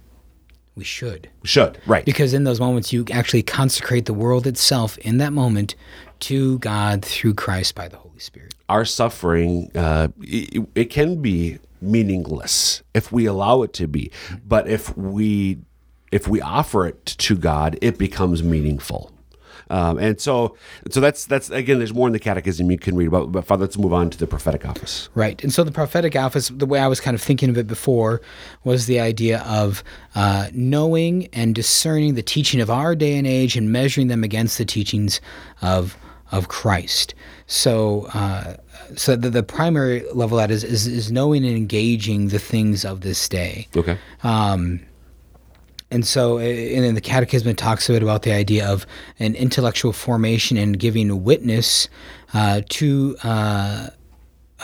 we 0.77 0.85
should. 0.85 1.29
Should 1.45 1.79
right 1.87 2.07
Because 2.07 2.33
in 2.33 2.45
those 2.45 2.59
moments, 2.59 2.91
you 2.91 3.05
actually 3.13 3.43
consecrate 3.43 4.07
the 4.07 4.15
world 4.15 4.47
itself 4.47 4.97
in 4.99 5.19
that 5.19 5.35
moment 5.35 5.75
to 6.21 6.59
God 6.61 7.05
through 7.05 7.35
Christ 7.35 7.75
by 7.75 7.89
the 7.89 7.99
Holy 7.99 8.19
Spirit. 8.19 8.55
Our 8.69 8.85
suffering 8.85 9.71
uh, 9.75 10.09
it, 10.21 10.67
it 10.75 10.85
can 10.87 11.21
be 11.23 11.59
meaningless 11.81 12.83
if 12.95 13.13
we 13.13 13.27
allow 13.27 13.63
it 13.63 13.73
to 13.75 13.87
be. 13.87 14.11
But 14.47 14.69
if 14.69 14.97
we 14.97 15.59
if 16.13 16.29
we 16.29 16.41
offer 16.41 16.87
it 16.87 17.05
to 17.05 17.37
god 17.37 17.79
it 17.83 17.99
becomes 17.99 18.43
meaningful. 18.43 19.13
Um, 19.69 19.99
and 19.99 20.21
so 20.21 20.57
so 20.91 21.01
that's 21.01 21.25
that's 21.27 21.51
again 21.51 21.79
there's 21.79 21.93
more 21.93 22.07
in 22.07 22.13
the 22.13 22.21
catechism 22.21 22.71
you 22.71 22.79
can 22.79 22.95
read 22.95 23.09
about 23.09 23.33
but 23.33 23.45
father 23.45 23.63
let's 23.63 23.77
move 23.77 23.93
on 23.93 24.11
to 24.11 24.19
the 24.19 24.27
prophetic 24.27 24.65
office. 24.65 25.09
Right. 25.15 25.43
And 25.43 25.53
so 25.53 25.65
the 25.65 25.73
prophetic 25.73 26.15
office, 26.15 26.49
the 26.49 26.67
way 26.67 26.79
I 26.79 26.87
was 26.87 27.01
kind 27.01 27.15
of 27.15 27.23
thinking 27.23 27.51
of 27.51 27.59
it 27.59 27.67
before, 27.67 28.21
was 28.63 28.87
the 28.87 29.01
idea 29.01 29.41
of 29.41 29.83
uh, 30.15 30.49
knowing 30.53 31.29
and 31.33 31.55
discerning 31.55 32.15
the 32.15 32.23
teaching 32.23 32.61
of 32.61 32.71
our 32.71 32.95
day 32.95 33.19
and 33.19 33.27
age 33.27 33.57
and 33.57 33.73
measuring 33.73 34.07
them 34.07 34.23
against 34.23 34.57
the 34.59 34.65
teachings 34.65 35.21
of 35.63 35.97
of 36.33 36.49
Christ. 36.49 37.15
So, 37.47 38.07
uh, 38.13 38.57
so 38.97 39.17
the, 39.17 39.31
the 39.31 39.43
primary 39.43 40.05
level 40.13 40.39
that 40.39 40.51
is, 40.51 40.65
is 40.65 40.87
is 40.87 41.13
knowing 41.13 41.45
and 41.45 41.57
engaging 41.57 42.29
the 42.29 42.39
things 42.39 42.85
of 42.85 43.01
this 43.01 43.29
day. 43.29 43.69
okay 43.77 43.99
And 45.89 46.05
so, 46.05 46.39
and 46.39 46.85
then 46.85 46.97
the 46.97 47.01
Catechism, 47.01 47.55
talks 47.55 47.89
a 47.89 47.93
bit 47.93 48.03
about 48.03 48.23
the 48.23 48.33
idea 48.33 48.67
of 48.67 48.87
an 49.21 49.37
intellectual 49.37 49.93
formation 49.93 50.57
and 50.57 50.77
giving 50.77 51.23
witness 51.23 51.89
uh, 52.35 52.63
to 52.71 53.17
uh, 53.23 53.91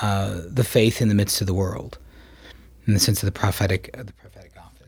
uh, 0.01 0.41
the 0.47 0.65
faith 0.65 1.01
in 1.01 1.09
the 1.09 1.15
midst 1.15 1.41
of 1.41 1.47
the 1.47 1.55
world, 1.55 1.99
in 2.87 2.95
the 2.95 2.99
sense 2.99 3.23
of 3.23 3.27
the 3.27 3.33
prophetic, 3.33 3.91
uh, 3.95 4.03
the 4.03 4.13
prophetic. 4.15 4.32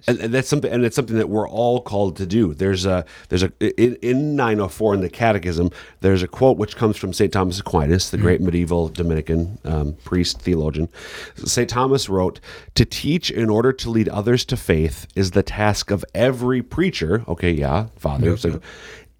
And, 0.06 0.18
and 0.20 0.34
that's 0.34 0.48
something 0.48 0.70
and 0.70 0.84
it's 0.84 0.96
something 0.96 1.16
that 1.16 1.28
we're 1.28 1.48
all 1.48 1.80
called 1.80 2.16
to 2.16 2.26
do. 2.26 2.54
There's 2.54 2.86
a 2.86 3.04
there's 3.28 3.42
a 3.42 3.52
in, 3.82 3.96
in 3.96 4.36
904 4.36 4.94
in 4.94 5.00
the 5.00 5.08
catechism 5.10 5.70
there's 6.00 6.22
a 6.22 6.28
quote 6.28 6.58
which 6.58 6.76
comes 6.76 6.96
from 6.96 7.12
st 7.12 7.32
thomas 7.32 7.60
aquinas 7.60 8.10
the 8.10 8.18
great 8.18 8.40
medieval 8.40 8.88
dominican 8.88 9.58
um, 9.64 9.94
priest 10.04 10.40
theologian. 10.40 10.88
St 11.36 11.68
thomas 11.68 12.08
wrote 12.08 12.40
to 12.74 12.84
teach 12.84 13.30
in 13.30 13.48
order 13.48 13.72
to 13.72 13.90
lead 13.90 14.08
others 14.08 14.44
to 14.46 14.56
faith 14.56 15.06
is 15.14 15.30
the 15.32 15.42
task 15.42 15.90
of 15.90 16.04
every 16.14 16.62
preacher 16.62 17.24
okay 17.28 17.50
yeah 17.52 17.86
father 17.96 18.36
so- 18.36 18.60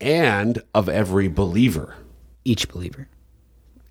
and 0.00 0.62
of 0.74 0.88
every 0.88 1.28
believer. 1.28 1.96
Each 2.44 2.68
believer. 2.68 3.08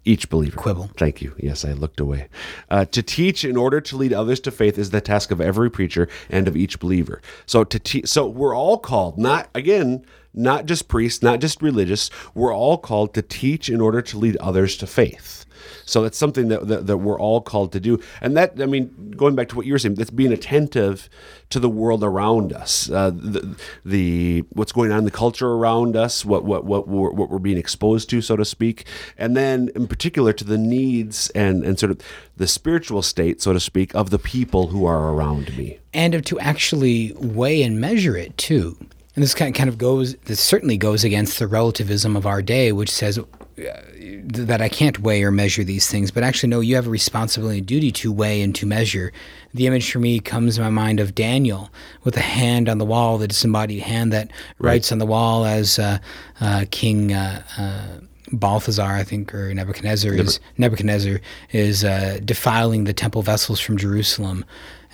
Each 0.06 0.30
believer. 0.30 0.58
Quibble. 0.58 0.90
Thank 0.98 1.22
you. 1.22 1.34
Yes, 1.38 1.64
I 1.66 1.74
looked 1.74 2.00
away. 2.00 2.28
Uh, 2.70 2.86
to 2.86 3.02
teach 3.02 3.46
in 3.46 3.58
order 3.58 3.80
to 3.82 3.98
lead 3.98 4.14
others 4.14 4.40
to 4.42 4.52
faith 4.52 4.78
is 4.78 4.90
the 4.90 5.02
task 5.02 5.32
of 5.32 5.40
every 5.40 5.70
preacher 5.70 6.08
and 6.30 6.48
of 6.48 6.58
each 6.58 6.80
believer. 6.80 7.22
So 7.46 7.64
to 7.64 7.80
te- 7.80 8.06
so 8.06 8.28
we're 8.28 8.56
all 8.56 8.78
called, 8.78 9.18
not 9.18 9.50
again, 9.56 10.06
not 10.34 10.66
just 10.66 10.88
priests, 10.88 11.22
not 11.22 11.40
just 11.40 11.62
religious. 11.62 12.10
We're 12.34 12.56
all 12.56 12.78
called 12.78 13.14
to 13.14 13.22
teach 13.22 13.70
in 13.70 13.82
order 13.82 14.02
to 14.02 14.18
lead 14.18 14.38
others 14.38 14.78
to 14.78 14.88
faith. 14.88 15.46
So 15.86 16.02
that's 16.02 16.18
something 16.18 16.48
that, 16.50 16.68
that, 16.68 16.88
that 16.88 16.98
we're 16.98 17.20
all 17.20 17.42
called 17.42 17.72
to 17.74 17.80
do. 17.80 18.00
And 18.22 18.36
that, 18.38 18.62
I 18.62 18.66
mean, 18.66 19.14
going 19.16 19.36
back 19.36 19.50
to 19.50 19.56
what 19.56 19.66
you 19.66 19.74
were 19.74 19.80
saying, 19.80 19.96
that's 19.96 20.10
being 20.10 20.32
attentive 20.32 21.10
to 21.50 21.60
the 21.60 21.70
world 21.70 22.04
around 22.04 22.54
us, 22.54 22.90
uh, 22.90 23.12
the, 23.12 23.58
the 23.86 24.44
what's 24.54 24.72
going 24.72 24.92
on 24.92 25.00
in 25.00 25.06
the 25.06 25.12
culture 25.12 25.50
around 25.50 25.96
us, 25.96 26.26
what 26.26 26.44
what 26.46 26.66
what 26.66 26.88
we're, 26.88 27.12
what 27.12 27.30
we're 27.30 27.40
being 27.40 27.58
exposed 27.58 28.10
to, 28.10 28.22
so 28.22 28.36
to 28.36 28.46
speak, 28.46 28.86
and 29.18 29.38
then 29.38 29.70
in 29.76 29.88
particular 29.88 30.34
to 30.34 30.44
the 30.44 30.58
needs 30.58 31.30
and 31.32 31.64
and 31.64 31.80
sort 31.80 31.92
of 31.92 32.02
the 32.38 32.48
spiritual 32.48 33.02
state, 33.02 33.42
so 33.42 33.54
to 33.54 33.60
speak, 33.60 33.94
of 33.94 34.10
the 34.10 34.20
people 34.20 34.68
who 34.68 34.86
are 34.86 35.14
around 35.14 35.56
me. 35.58 35.80
and 35.94 36.26
to 36.26 36.40
actually 36.40 37.14
weigh 37.18 37.62
and 37.62 37.80
measure 37.80 38.18
it 38.18 38.38
too. 38.38 38.78
And 39.16 39.22
this 39.22 39.36
kind 39.36 39.54
kind 39.54 39.70
of 39.70 39.78
goes, 39.78 40.16
this 40.26 40.40
certainly 40.40 40.78
goes 40.78 41.04
against 41.04 41.38
the 41.38 41.48
relativism 41.48 42.16
of 42.16 42.26
our 42.26 42.42
day, 42.42 42.72
which 42.72 42.90
says 42.90 43.20
uh, 43.20 43.24
that 43.58 44.62
I 44.62 44.70
can't 44.70 45.00
weigh 45.00 45.24
or 45.24 45.30
measure 45.32 45.64
these 45.64 45.88
things, 45.90 46.10
but 46.10 46.24
actually, 46.24 46.50
no, 46.50 46.62
you 46.62 46.76
have 46.76 46.88
a 46.88 46.90
responsibility 46.90 47.60
and 47.60 47.68
duty 47.68 47.92
to 47.92 48.12
weigh 48.12 48.42
and 48.42 48.56
to 48.56 48.66
measure. 48.66 49.14
The 49.54 49.68
image 49.68 49.92
for 49.92 50.00
me 50.00 50.20
comes 50.20 50.56
to 50.56 50.62
my 50.62 50.72
mind 50.72 51.00
of 51.00 51.14
Daniel 51.14 51.70
with 52.04 52.18
a 52.18 52.22
hand 52.22 52.68
on 52.68 52.80
the 52.80 52.86
wall, 52.86 53.20
the 53.20 53.28
disembodied 53.28 53.84
hand 53.84 54.12
that 54.12 54.32
writes 54.58 54.92
on 54.92 54.98
the 54.98 55.06
wall 55.06 55.46
as 55.46 55.78
uh, 55.78 56.00
uh, 56.42 56.66
King. 56.72 57.14
Uh, 57.14 57.44
uh, 57.58 57.88
Balthazar, 58.32 58.82
I 58.82 59.04
think, 59.04 59.36
or 59.36 59.54
Nebuchadnezzar 59.54 60.12
is 60.12 60.40
Nebuchadnezzar 60.58 61.22
is 61.52 61.84
uh, 61.84 62.20
defiling 62.26 62.86
the 62.86 62.94
temple 62.94 63.22
vessels 63.22 63.60
from 63.60 63.78
Jerusalem, 63.78 64.44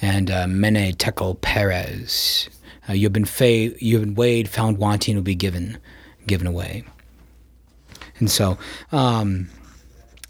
and 0.02 0.30
uh, 0.30 0.46
Mene 0.48 0.94
Tekel 0.96 1.36
Peres, 1.36 2.50
uh, 2.90 2.94
you 2.94 3.06
have 3.06 3.14
been 3.14 3.26
fa- 3.26 3.72
you 3.84 3.98
have 3.98 4.06
been 4.06 4.16
weighed, 4.16 4.50
found 4.50 4.78
wanting, 4.78 5.16
will 5.16 5.22
be 5.22 5.36
given 5.36 5.78
given 6.28 6.48
away. 6.48 6.84
And 8.18 8.30
so, 8.30 8.58
um, 8.92 9.50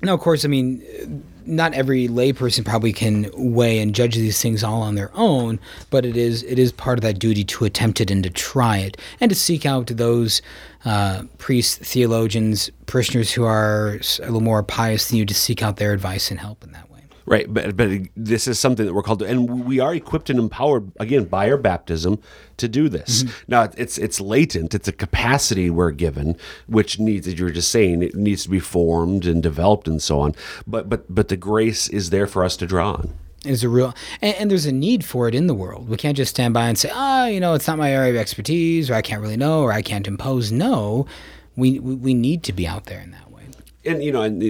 now 0.01 0.13
of 0.13 0.19
course, 0.19 0.45
I 0.45 0.47
mean, 0.47 1.23
not 1.45 1.73
every 1.73 2.07
layperson 2.07 2.63
probably 2.63 2.93
can 2.93 3.29
weigh 3.33 3.79
and 3.79 3.95
judge 3.95 4.15
these 4.15 4.41
things 4.41 4.63
all 4.63 4.81
on 4.81 4.95
their 4.95 5.11
own, 5.15 5.59
but 5.89 6.05
it 6.05 6.15
is 6.15 6.43
it 6.43 6.59
is 6.59 6.71
part 6.71 6.97
of 6.97 7.01
that 7.03 7.19
duty 7.19 7.43
to 7.43 7.65
attempt 7.65 8.01
it 8.01 8.11
and 8.11 8.23
to 8.23 8.29
try 8.29 8.77
it 8.77 8.97
and 9.19 9.29
to 9.29 9.35
seek 9.35 9.65
out 9.65 9.87
those 9.87 10.41
uh, 10.85 11.23
priests, 11.37 11.77
theologians, 11.77 12.69
parishioners 12.85 13.31
who 13.31 13.43
are 13.43 13.99
a 14.19 14.25
little 14.25 14.41
more 14.41 14.63
pious 14.63 15.09
than 15.09 15.17
you 15.17 15.25
to 15.25 15.33
seek 15.33 15.63
out 15.63 15.77
their 15.77 15.93
advice 15.93 16.29
and 16.29 16.39
help 16.39 16.63
in 16.63 16.71
that. 16.71 16.88
Right, 17.29 17.45
but 17.53 17.77
but 17.77 17.91
this 18.15 18.47
is 18.47 18.59
something 18.59 18.87
that 18.87 18.93
we're 18.95 19.03
called 19.03 19.19
to, 19.19 19.25
and 19.25 19.63
we 19.63 19.79
are 19.79 19.93
equipped 19.93 20.31
and 20.31 20.39
empowered 20.39 20.91
again 20.99 21.25
by 21.25 21.47
our 21.51 21.57
baptism 21.57 22.19
to 22.57 22.67
do 22.67 22.89
this. 22.89 23.23
Now 23.47 23.69
it's 23.77 23.99
it's 23.99 24.19
latent; 24.19 24.73
it's 24.73 24.87
a 24.87 24.91
capacity 24.91 25.69
we're 25.69 25.91
given, 25.91 26.35
which 26.65 26.97
needs, 26.97 27.27
as 27.27 27.37
you 27.37 27.45
were 27.45 27.51
just 27.51 27.69
saying, 27.69 28.01
it 28.01 28.15
needs 28.15 28.43
to 28.45 28.49
be 28.49 28.59
formed 28.59 29.27
and 29.27 29.43
developed 29.43 29.87
and 29.87 30.01
so 30.01 30.19
on. 30.21 30.33
But 30.65 30.89
but 30.89 31.05
but 31.13 31.27
the 31.27 31.37
grace 31.37 31.87
is 31.87 32.09
there 32.09 32.25
for 32.25 32.43
us 32.43 32.57
to 32.57 32.65
draw 32.65 32.93
on. 32.93 33.13
is 33.45 33.63
a 33.63 33.69
real 33.69 33.93
and, 34.23 34.35
and 34.37 34.49
there's 34.49 34.65
a 34.65 34.71
need 34.71 35.05
for 35.05 35.27
it 35.27 35.35
in 35.35 35.45
the 35.45 35.53
world 35.53 35.87
we 35.87 35.97
can't 35.97 36.17
just 36.17 36.31
stand 36.31 36.53
by 36.53 36.67
and 36.67 36.77
say 36.77 36.89
ah 36.93 37.27
you 37.27 37.39
know 37.39 37.53
it's 37.53 37.67
not 37.67 37.77
my 37.77 37.91
area 37.91 38.11
of 38.11 38.17
expertise 38.17 38.89
or 38.89 38.95
i 38.95 39.01
can't 39.01 39.21
really 39.21 39.37
know 39.37 39.61
or 39.61 39.71
i 39.71 39.81
can't 39.81 40.07
impose 40.07 40.51
no 40.51 41.05
we 41.55 41.79
we, 41.79 41.95
we 41.95 42.13
need 42.13 42.43
to 42.43 42.51
be 42.51 42.67
out 42.67 42.85
there 42.85 42.99
in 42.99 43.11
that 43.11 43.31
way 43.31 43.43
and 43.85 44.03
you 44.03 44.11
know 44.11 44.21
and 44.23 44.41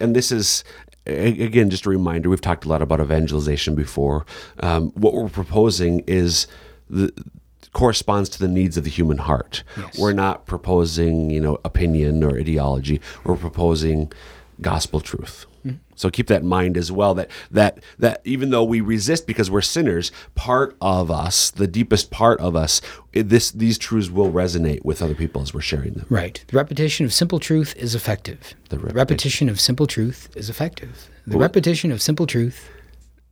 and 0.00 0.16
this 0.16 0.32
is 0.32 0.64
again 1.06 1.70
just 1.70 1.86
a 1.86 1.90
reminder 1.90 2.28
we've 2.28 2.40
talked 2.40 2.64
a 2.64 2.68
lot 2.68 2.82
about 2.82 3.00
evangelization 3.00 3.74
before. 3.74 4.26
Um, 4.60 4.90
what 4.90 5.14
we're 5.14 5.28
proposing 5.28 6.00
is 6.06 6.46
the 6.88 7.12
corresponds 7.72 8.28
to 8.30 8.38
the 8.38 8.48
needs 8.48 8.76
of 8.76 8.84
the 8.84 8.90
human 8.90 9.18
heart. 9.18 9.62
We're 9.98 10.12
not 10.12 10.46
proposing 10.46 11.30
you 11.30 11.40
know 11.40 11.58
opinion 11.64 12.22
or 12.24 12.38
ideology. 12.38 13.00
We're 13.24 13.36
proposing 13.36 14.12
gospel 14.60 15.00
truth 15.00 15.46
so 15.94 16.08
keep 16.10 16.26
that 16.28 16.42
in 16.42 16.46
mind 16.48 16.76
as 16.76 16.90
well 16.90 17.14
that 17.14 17.30
that 17.50 17.78
that 17.98 18.20
even 18.24 18.50
though 18.50 18.64
we 18.64 18.80
resist 18.80 19.26
because 19.26 19.50
we're 19.50 19.60
sinners 19.60 20.10
part 20.34 20.74
of 20.80 21.10
us 21.10 21.50
the 21.50 21.66
deepest 21.66 22.10
part 22.10 22.40
of 22.40 22.56
us 22.56 22.80
this 23.12 23.50
these 23.50 23.76
truths 23.78 24.08
will 24.10 24.32
resonate 24.32 24.82
with 24.84 25.02
other 25.02 25.14
people 25.14 25.42
as 25.42 25.52
we're 25.52 25.60
sharing 25.60 25.92
them 25.94 26.06
right 26.08 26.44
the 26.48 26.56
repetition 26.56 27.04
of 27.04 27.12
simple 27.12 27.38
truth 27.38 27.74
is 27.76 27.94
effective 27.94 28.54
The 28.70 28.78
repetition. 28.78 28.96
repetition. 28.96 29.48
of 29.50 29.60
simple 29.60 29.86
truth 29.86 30.28
is 30.34 30.48
effective 30.48 31.08
the 31.26 31.36
repetition 31.38 31.92
of 31.92 32.00
simple 32.00 32.26
truth 32.26 32.68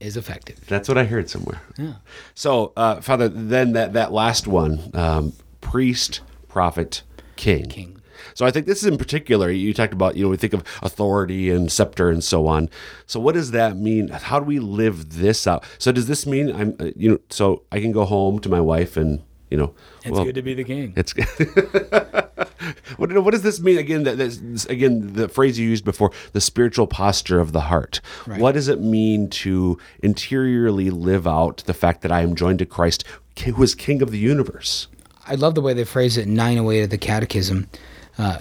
is 0.00 0.16
effective 0.16 0.60
That's 0.68 0.88
what 0.88 0.96
I 0.96 1.04
heard 1.04 1.28
somewhere. 1.28 1.60
Yeah. 1.76 1.94
So, 2.34 2.72
uh, 2.76 3.00
Father, 3.00 3.28
then 3.28 3.72
that, 3.72 3.94
that 3.94 4.12
last 4.12 4.46
one, 4.46 4.90
um, 4.94 5.32
priest, 5.60 6.20
prophet, 6.46 7.02
king. 7.38 7.66
King. 7.66 8.02
So 8.34 8.44
I 8.44 8.50
think 8.50 8.66
this 8.66 8.82
is 8.82 8.86
in 8.86 8.98
particular, 8.98 9.50
you 9.50 9.72
talked 9.72 9.92
about, 9.92 10.16
you 10.16 10.24
know, 10.24 10.30
we 10.30 10.36
think 10.36 10.52
of 10.52 10.62
authority 10.82 11.50
and 11.50 11.72
scepter 11.72 12.10
and 12.10 12.22
so 12.22 12.46
on. 12.46 12.68
So 13.06 13.18
what 13.18 13.34
does 13.34 13.52
that 13.52 13.76
mean? 13.76 14.08
How 14.08 14.38
do 14.38 14.44
we 14.44 14.58
live 14.58 15.18
this 15.18 15.46
out? 15.46 15.64
So 15.78 15.92
does 15.92 16.06
this 16.06 16.26
mean 16.26 16.54
I'm, 16.54 16.76
uh, 16.78 16.90
you 16.94 17.10
know, 17.10 17.18
so 17.30 17.62
I 17.72 17.80
can 17.80 17.92
go 17.92 18.04
home 18.04 18.38
to 18.40 18.48
my 18.48 18.60
wife 18.60 18.96
and, 18.96 19.22
you 19.50 19.56
know, 19.56 19.74
it's 20.02 20.10
well, 20.10 20.24
good 20.24 20.34
to 20.34 20.42
be 20.42 20.54
the 20.54 20.64
king 20.64 20.92
it's 20.94 21.14
what, 22.96 23.12
what 23.24 23.30
does 23.30 23.42
this 23.42 23.60
mean 23.60 23.78
again? 23.78 24.04
That 24.04 24.18
this, 24.18 24.66
again, 24.66 25.14
the 25.14 25.28
phrase 25.28 25.58
you 25.58 25.68
used 25.68 25.84
before, 25.84 26.12
the 26.32 26.40
spiritual 26.40 26.86
posture 26.86 27.40
of 27.40 27.52
the 27.52 27.62
heart. 27.62 28.00
What 28.26 28.52
does 28.52 28.68
it 28.68 28.80
mean 28.80 29.30
to 29.30 29.78
interiorly 30.02 30.90
live 30.90 31.26
out 31.26 31.62
the 31.66 31.74
fact 31.74 32.02
that 32.02 32.12
I 32.12 32.20
am 32.20 32.34
joined 32.34 32.58
to 32.58 32.66
Christ, 32.66 33.04
who 33.44 33.62
is 33.62 33.74
King 33.74 34.02
of 34.02 34.10
the 34.10 34.18
universe? 34.18 34.88
I 35.28 35.34
love 35.34 35.54
the 35.54 35.60
way 35.60 35.74
they 35.74 35.84
phrase 35.84 36.16
it 36.16 36.26
in 36.26 36.34
908 36.34 36.84
of 36.84 36.90
the 36.90 36.98
Catechism. 36.98 37.68
Uh, 38.16 38.38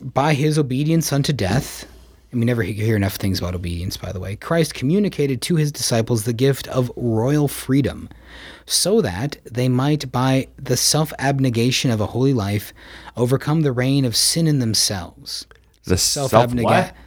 by 0.00 0.34
his 0.34 0.58
obedience 0.58 1.12
unto 1.12 1.32
death, 1.32 1.86
and 2.30 2.40
we 2.40 2.46
never 2.46 2.62
hear 2.62 2.96
enough 2.96 3.16
things 3.16 3.38
about 3.38 3.54
obedience, 3.54 3.96
by 3.96 4.12
the 4.12 4.20
way, 4.20 4.36
Christ 4.36 4.72
communicated 4.74 5.42
to 5.42 5.56
his 5.56 5.70
disciples 5.70 6.24
the 6.24 6.32
gift 6.32 6.66
of 6.68 6.90
royal 6.96 7.48
freedom, 7.48 8.08
so 8.64 9.02
that 9.02 9.36
they 9.44 9.68
might, 9.68 10.10
by 10.10 10.48
the 10.56 10.76
self 10.76 11.12
abnegation 11.18 11.90
of 11.90 12.00
a 12.00 12.06
holy 12.06 12.32
life, 12.32 12.72
overcome 13.16 13.60
the 13.60 13.72
reign 13.72 14.04
of 14.04 14.16
sin 14.16 14.46
in 14.46 14.60
themselves. 14.60 15.46
The 15.84 15.98
Self 15.98 16.30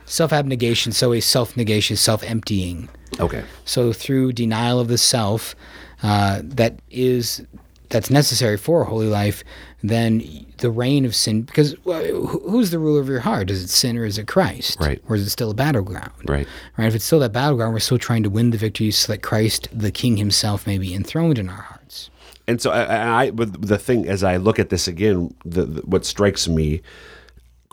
self 0.06 0.34
abnegation, 0.34 0.92
so 0.92 1.14
a 1.14 1.22
self 1.22 1.56
negation, 1.56 1.96
self 1.96 2.22
emptying. 2.24 2.90
Okay. 3.20 3.44
So 3.66 3.94
through 3.94 4.34
denial 4.34 4.80
of 4.80 4.88
the 4.88 4.98
self, 4.98 5.56
uh, 6.02 6.42
that 6.44 6.80
is 6.90 7.46
that's 7.94 8.10
necessary 8.10 8.58
for 8.58 8.82
a 8.82 8.86
holy 8.86 9.08
life, 9.08 9.44
then 9.84 10.46
the 10.58 10.72
reign 10.72 11.06
of 11.06 11.16
sin. 11.16 11.44
Because 11.44 11.76
who's 11.84 12.72
the 12.72 12.80
ruler 12.80 13.00
of 13.00 13.08
your 13.08 13.20
heart? 13.20 13.52
Is 13.52 13.64
it 13.64 13.70
sin 13.70 13.98
or 13.98 14.04
is 14.04 14.18
it 14.18 14.28
Christ? 14.28 14.80
Right. 14.80 15.02
Or 15.08 15.16
is 15.16 15.26
it 15.26 15.30
still 15.30 15.52
a 15.52 15.54
battleground? 15.54 16.12
Right. 16.28 16.48
Right. 16.76 16.88
If 16.88 16.96
it's 16.96 17.06
still 17.06 17.20
that 17.20 17.32
battleground, 17.32 17.72
we're 17.74 17.80
still 17.80 18.00
trying 18.00 18.24
to 18.24 18.30
win 18.30 18.50
the 18.50 18.58
victory 18.58 18.90
so 18.90 19.14
that 19.14 19.22
Christ, 19.22 19.70
the 19.72 19.92
King 19.92 20.18
Himself, 20.18 20.66
may 20.66 20.80
be 20.80 20.94
enthroned 20.94 21.38
in 21.38 21.50
our 21.50 21.62
hearts. 21.62 22.10
And 22.48 22.60
so, 22.60 22.72
I, 22.72 23.26
I 23.26 23.32
but 23.32 23.62
the 23.62 23.78
thing 23.78 24.10
as 24.10 24.24
I 24.24 24.38
look 24.38 24.58
at 24.58 24.70
this 24.70 24.88
again, 24.88 25.34
the, 25.46 25.64
the, 25.66 25.82
what 25.82 26.04
strikes 26.04 26.48
me, 26.48 26.82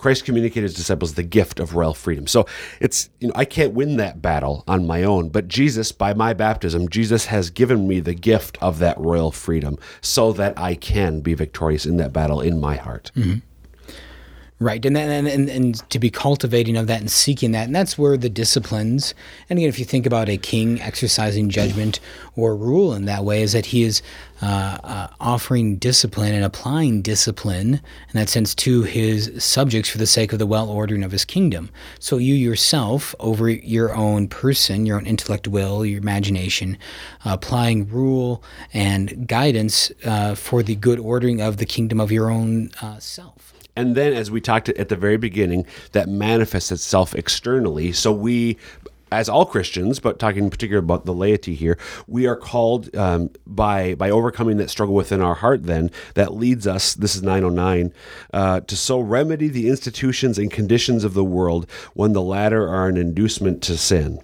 Christ 0.00 0.24
communicated 0.24 0.62
his 0.62 0.74
disciples 0.74 1.14
the 1.14 1.22
gift 1.22 1.60
of 1.60 1.74
royal 1.74 1.94
freedom. 1.94 2.26
So 2.26 2.46
it's 2.80 3.10
you 3.20 3.28
know 3.28 3.34
I 3.36 3.44
can't 3.44 3.74
win 3.74 3.96
that 3.98 4.22
battle 4.22 4.64
on 4.66 4.86
my 4.86 5.02
own, 5.02 5.28
but 5.28 5.46
Jesus, 5.46 5.92
by 5.92 6.14
my 6.14 6.32
baptism, 6.32 6.88
Jesus 6.88 7.26
has 7.26 7.50
given 7.50 7.86
me 7.86 8.00
the 8.00 8.14
gift 8.14 8.58
of 8.60 8.78
that 8.78 8.98
royal 8.98 9.30
freedom, 9.30 9.78
so 10.00 10.32
that 10.32 10.58
I 10.58 10.74
can 10.74 11.20
be 11.20 11.34
victorious 11.34 11.86
in 11.86 11.98
that 11.98 12.12
battle 12.12 12.40
in 12.40 12.60
my 12.60 12.76
heart. 12.76 13.10
Mm-hmm. 13.14 13.40
Right, 14.62 14.84
and, 14.84 14.94
then, 14.94 15.26
and 15.26 15.48
and 15.48 15.88
to 15.88 15.98
be 15.98 16.10
cultivating 16.10 16.76
of 16.76 16.86
that 16.86 17.00
and 17.00 17.10
seeking 17.10 17.52
that, 17.52 17.64
and 17.64 17.74
that's 17.74 17.96
where 17.96 18.18
the 18.18 18.28
disciplines. 18.28 19.14
And 19.48 19.58
again, 19.58 19.70
if 19.70 19.78
you 19.78 19.86
think 19.86 20.04
about 20.04 20.28
a 20.28 20.36
king 20.36 20.82
exercising 20.82 21.48
judgment 21.48 21.98
or 22.36 22.54
rule 22.54 22.92
in 22.92 23.06
that 23.06 23.24
way, 23.24 23.40
is 23.40 23.54
that 23.54 23.64
he 23.64 23.84
is 23.84 24.02
uh, 24.42 24.76
uh, 24.84 25.08
offering 25.18 25.76
discipline 25.76 26.34
and 26.34 26.44
applying 26.44 27.00
discipline 27.00 27.74
in 27.74 28.12
that 28.12 28.28
sense 28.28 28.54
to 28.56 28.82
his 28.82 29.32
subjects 29.42 29.88
for 29.88 29.96
the 29.96 30.06
sake 30.06 30.30
of 30.30 30.38
the 30.38 30.46
well 30.46 30.68
ordering 30.68 31.04
of 31.04 31.12
his 31.12 31.24
kingdom. 31.24 31.70
So 31.98 32.18
you 32.18 32.34
yourself, 32.34 33.14
over 33.18 33.48
your 33.48 33.94
own 33.94 34.28
person, 34.28 34.84
your 34.84 34.98
own 34.98 35.06
intellect, 35.06 35.48
will, 35.48 35.86
your 35.86 36.02
imagination, 36.02 36.76
uh, 37.24 37.30
applying 37.32 37.88
rule 37.88 38.42
and 38.74 39.26
guidance 39.26 39.90
uh, 40.04 40.34
for 40.34 40.62
the 40.62 40.74
good 40.74 40.98
ordering 40.98 41.40
of 41.40 41.56
the 41.56 41.64
kingdom 41.64 41.98
of 41.98 42.12
your 42.12 42.30
own 42.30 42.72
uh, 42.82 42.98
self. 42.98 43.54
And 43.80 43.96
then, 43.96 44.12
as 44.12 44.30
we 44.30 44.42
talked 44.42 44.68
at 44.68 44.88
the 44.90 44.96
very 44.96 45.16
beginning, 45.16 45.64
that 45.92 46.06
manifests 46.06 46.70
itself 46.70 47.14
externally. 47.14 47.92
So 47.92 48.12
we, 48.12 48.58
as 49.10 49.28
all 49.28 49.46
Christians, 49.46 50.00
but 50.00 50.18
talking 50.18 50.44
in 50.44 50.50
particular 50.50 50.80
about 50.80 51.06
the 51.06 51.14
laity 51.14 51.54
here, 51.54 51.78
we 52.06 52.26
are 52.26 52.36
called 52.36 52.94
um, 52.94 53.30
by 53.46 53.94
by 53.94 54.10
overcoming 54.10 54.58
that 54.58 54.68
struggle 54.68 54.94
within 54.94 55.22
our 55.22 55.34
heart. 55.34 55.64
Then 55.64 55.90
that 56.12 56.34
leads 56.34 56.66
us. 56.66 56.94
This 56.94 57.16
is 57.16 57.22
nine 57.22 57.42
oh 57.42 57.48
nine 57.48 57.94
uh, 58.34 58.60
to 58.60 58.76
so 58.76 59.00
remedy 59.00 59.48
the 59.48 59.68
institutions 59.68 60.38
and 60.38 60.50
conditions 60.50 61.02
of 61.04 61.14
the 61.14 61.24
world 61.24 61.66
when 61.94 62.12
the 62.12 62.22
latter 62.22 62.68
are 62.68 62.86
an 62.86 62.98
inducement 62.98 63.62
to 63.62 63.78
sin. 63.78 64.20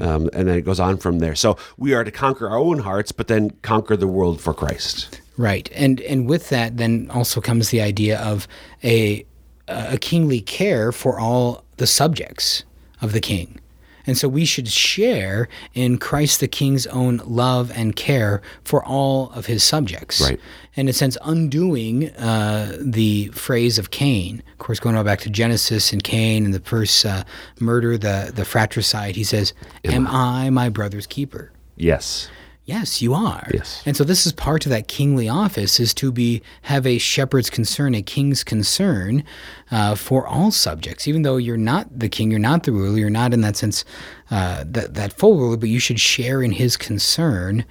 Um, 0.00 0.30
and 0.32 0.46
then 0.46 0.56
it 0.58 0.64
goes 0.64 0.80
on 0.80 0.98
from 0.98 1.18
there. 1.18 1.34
So 1.34 1.56
we 1.76 1.94
are 1.94 2.04
to 2.04 2.10
conquer 2.10 2.48
our 2.48 2.58
own 2.58 2.80
hearts, 2.80 3.12
but 3.12 3.26
then 3.26 3.50
conquer 3.62 3.96
the 3.96 4.08
world 4.08 4.40
for 4.40 4.54
Christ. 4.54 5.20
Right, 5.40 5.70
and 5.74 6.02
and 6.02 6.28
with 6.28 6.50
that, 6.50 6.76
then 6.76 7.10
also 7.10 7.40
comes 7.40 7.70
the 7.70 7.80
idea 7.80 8.20
of 8.20 8.46
a 8.84 9.24
a 9.68 9.96
kingly 9.96 10.42
care 10.42 10.92
for 10.92 11.18
all 11.18 11.64
the 11.78 11.86
subjects 11.86 12.64
of 13.00 13.14
the 13.14 13.20
king, 13.20 13.58
and 14.06 14.18
so 14.18 14.28
we 14.28 14.44
should 14.44 14.68
share 14.68 15.48
in 15.72 15.96
Christ 15.96 16.40
the 16.40 16.46
King's 16.46 16.86
own 16.88 17.22
love 17.24 17.72
and 17.74 17.96
care 17.96 18.42
for 18.64 18.84
all 18.84 19.30
of 19.30 19.46
his 19.46 19.64
subjects. 19.64 20.20
Right. 20.20 20.38
In 20.74 20.88
a 20.88 20.92
sense, 20.92 21.16
undoing 21.24 22.10
uh, 22.16 22.76
the 22.78 23.28
phrase 23.28 23.78
of 23.78 23.90
Cain. 23.90 24.42
Of 24.52 24.58
course, 24.58 24.78
going 24.78 24.94
all 24.94 25.04
back 25.04 25.20
to 25.20 25.30
Genesis 25.30 25.90
and 25.90 26.04
Cain 26.04 26.44
and 26.44 26.52
the 26.52 26.60
first 26.60 27.06
uh, 27.06 27.24
murder, 27.58 27.96
the 27.96 28.30
the 28.34 28.44
fratricide. 28.44 29.16
He 29.16 29.24
says, 29.24 29.54
"Am 29.86 30.06
I 30.06 30.50
my 30.50 30.68
brother's 30.68 31.06
keeper?" 31.06 31.50
Yes. 31.78 32.28
Yes, 32.70 33.02
you 33.02 33.14
are. 33.14 33.50
Yes. 33.52 33.82
And 33.84 33.96
so 33.96 34.04
this 34.04 34.26
is 34.26 34.32
part 34.32 34.64
of 34.64 34.70
that 34.70 34.86
kingly 34.86 35.28
office 35.28 35.80
is 35.80 35.92
to 35.94 36.12
be 36.12 36.40
have 36.62 36.86
a 36.86 36.98
shepherd's 36.98 37.50
concern, 37.50 37.96
a 37.96 38.02
king's 38.02 38.44
concern 38.44 39.24
uh, 39.72 39.96
for 39.96 40.24
all 40.24 40.52
subjects. 40.52 41.08
Even 41.08 41.22
though 41.22 41.36
you're 41.36 41.56
not 41.56 41.98
the 41.98 42.08
king, 42.08 42.30
you're 42.30 42.38
not 42.38 42.62
the 42.62 42.70
ruler, 42.70 42.96
you're 42.96 43.10
not 43.10 43.34
in 43.34 43.40
that 43.40 43.56
sense 43.56 43.84
uh, 44.30 44.62
that 44.64 44.94
that 44.94 45.12
full 45.12 45.36
ruler, 45.36 45.56
but 45.56 45.68
you 45.68 45.80
should 45.80 45.98
share 45.98 46.44
in 46.44 46.52
his 46.52 46.76
concern 46.76 47.64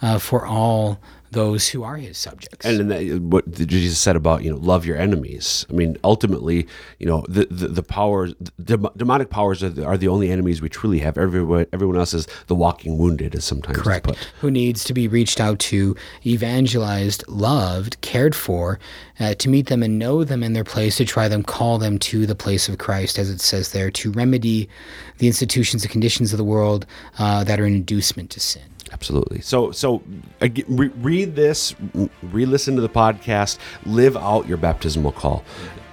uh, 0.00 0.18
for 0.18 0.46
all 0.46 1.00
those 1.36 1.68
who 1.68 1.82
are 1.82 1.96
his 1.96 2.16
subjects. 2.16 2.64
And 2.64 2.80
in 2.80 2.88
that, 2.88 3.20
what 3.20 3.50
Jesus 3.52 3.98
said 3.98 4.16
about 4.16 4.42
you 4.42 4.50
know 4.50 4.56
love 4.56 4.86
your 4.86 4.96
enemies. 4.96 5.66
I 5.68 5.74
mean, 5.74 5.98
ultimately, 6.02 6.66
you 6.98 7.06
know 7.06 7.24
the 7.28 7.46
the, 7.50 7.68
the 7.68 7.82
powers, 7.82 8.34
the 8.58 8.78
demonic 8.96 9.28
powers 9.28 9.62
are 9.62 9.68
the, 9.68 9.84
are 9.84 9.98
the 9.98 10.08
only 10.08 10.30
enemies 10.30 10.62
we 10.62 10.70
truly 10.70 10.98
have. 11.00 11.18
Everyone 11.18 11.66
everyone 11.74 11.96
else 11.96 12.14
is 12.14 12.26
the 12.46 12.54
walking 12.54 12.96
wounded, 12.96 13.34
as 13.34 13.44
sometimes 13.44 13.76
Correct. 13.78 14.06
put. 14.06 14.16
Who 14.40 14.50
needs 14.50 14.82
to 14.84 14.94
be 14.94 15.08
reached 15.08 15.38
out 15.38 15.58
to, 15.70 15.94
evangelized, 16.24 17.22
loved, 17.28 18.00
cared 18.00 18.34
for, 18.34 18.80
uh, 19.20 19.34
to 19.34 19.48
meet 19.50 19.66
them 19.66 19.82
and 19.82 19.98
know 19.98 20.24
them 20.24 20.42
in 20.42 20.54
their 20.54 20.64
place, 20.64 20.96
to 20.96 21.04
try 21.04 21.28
them, 21.28 21.42
call 21.42 21.76
them 21.76 21.98
to 21.98 22.24
the 22.24 22.34
place 22.34 22.66
of 22.66 22.78
Christ, 22.78 23.18
as 23.18 23.28
it 23.28 23.42
says 23.42 23.72
there, 23.72 23.90
to 23.90 24.10
remedy 24.10 24.70
the 25.18 25.26
institutions 25.26 25.82
and 25.82 25.92
conditions 25.92 26.32
of 26.32 26.38
the 26.38 26.44
world 26.44 26.86
uh, 27.18 27.44
that 27.44 27.60
are 27.60 27.66
an 27.66 27.74
inducement 27.74 28.30
to 28.30 28.40
sin. 28.40 28.62
Absolutely. 28.92 29.40
So 29.40 29.72
so 29.72 30.02
re- 30.40 30.62
read 30.68 31.34
this, 31.36 31.74
re-listen 32.22 32.76
to 32.76 32.82
the 32.82 32.88
podcast, 32.88 33.58
live 33.84 34.16
out 34.16 34.46
your 34.46 34.56
baptismal 34.56 35.12
call. 35.12 35.44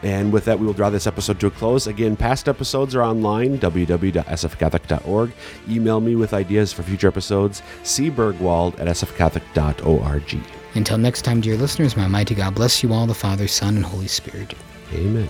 And 0.03 0.33
with 0.33 0.45
that, 0.45 0.59
we 0.59 0.65
will 0.65 0.73
draw 0.73 0.89
this 0.89 1.07
episode 1.07 1.39
to 1.39 1.47
a 1.47 1.51
close. 1.51 1.87
Again, 1.87 2.17
past 2.17 2.49
episodes 2.49 2.93
are 2.93 3.01
online, 3.01 3.57
www.sfcatholic.org. 3.57 5.31
Email 5.69 6.01
me 6.01 6.15
with 6.17 6.33
ideas 6.33 6.73
for 6.73 6.83
future 6.83 7.07
episodes, 7.07 7.61
cburgwald 7.83 8.79
at 8.79 8.87
sfcatholic.org. 8.87 10.39
Until 10.75 10.97
next 10.97 11.21
time, 11.21 11.39
dear 11.39 11.55
listeners, 11.55 11.95
my 11.95 12.07
mighty 12.07 12.35
God 12.35 12.55
bless 12.55 12.83
you 12.83 12.91
all, 12.91 13.07
the 13.07 13.13
Father, 13.13 13.47
Son, 13.47 13.77
and 13.77 13.85
Holy 13.85 14.07
Spirit. 14.07 14.53
Amen. 14.93 15.29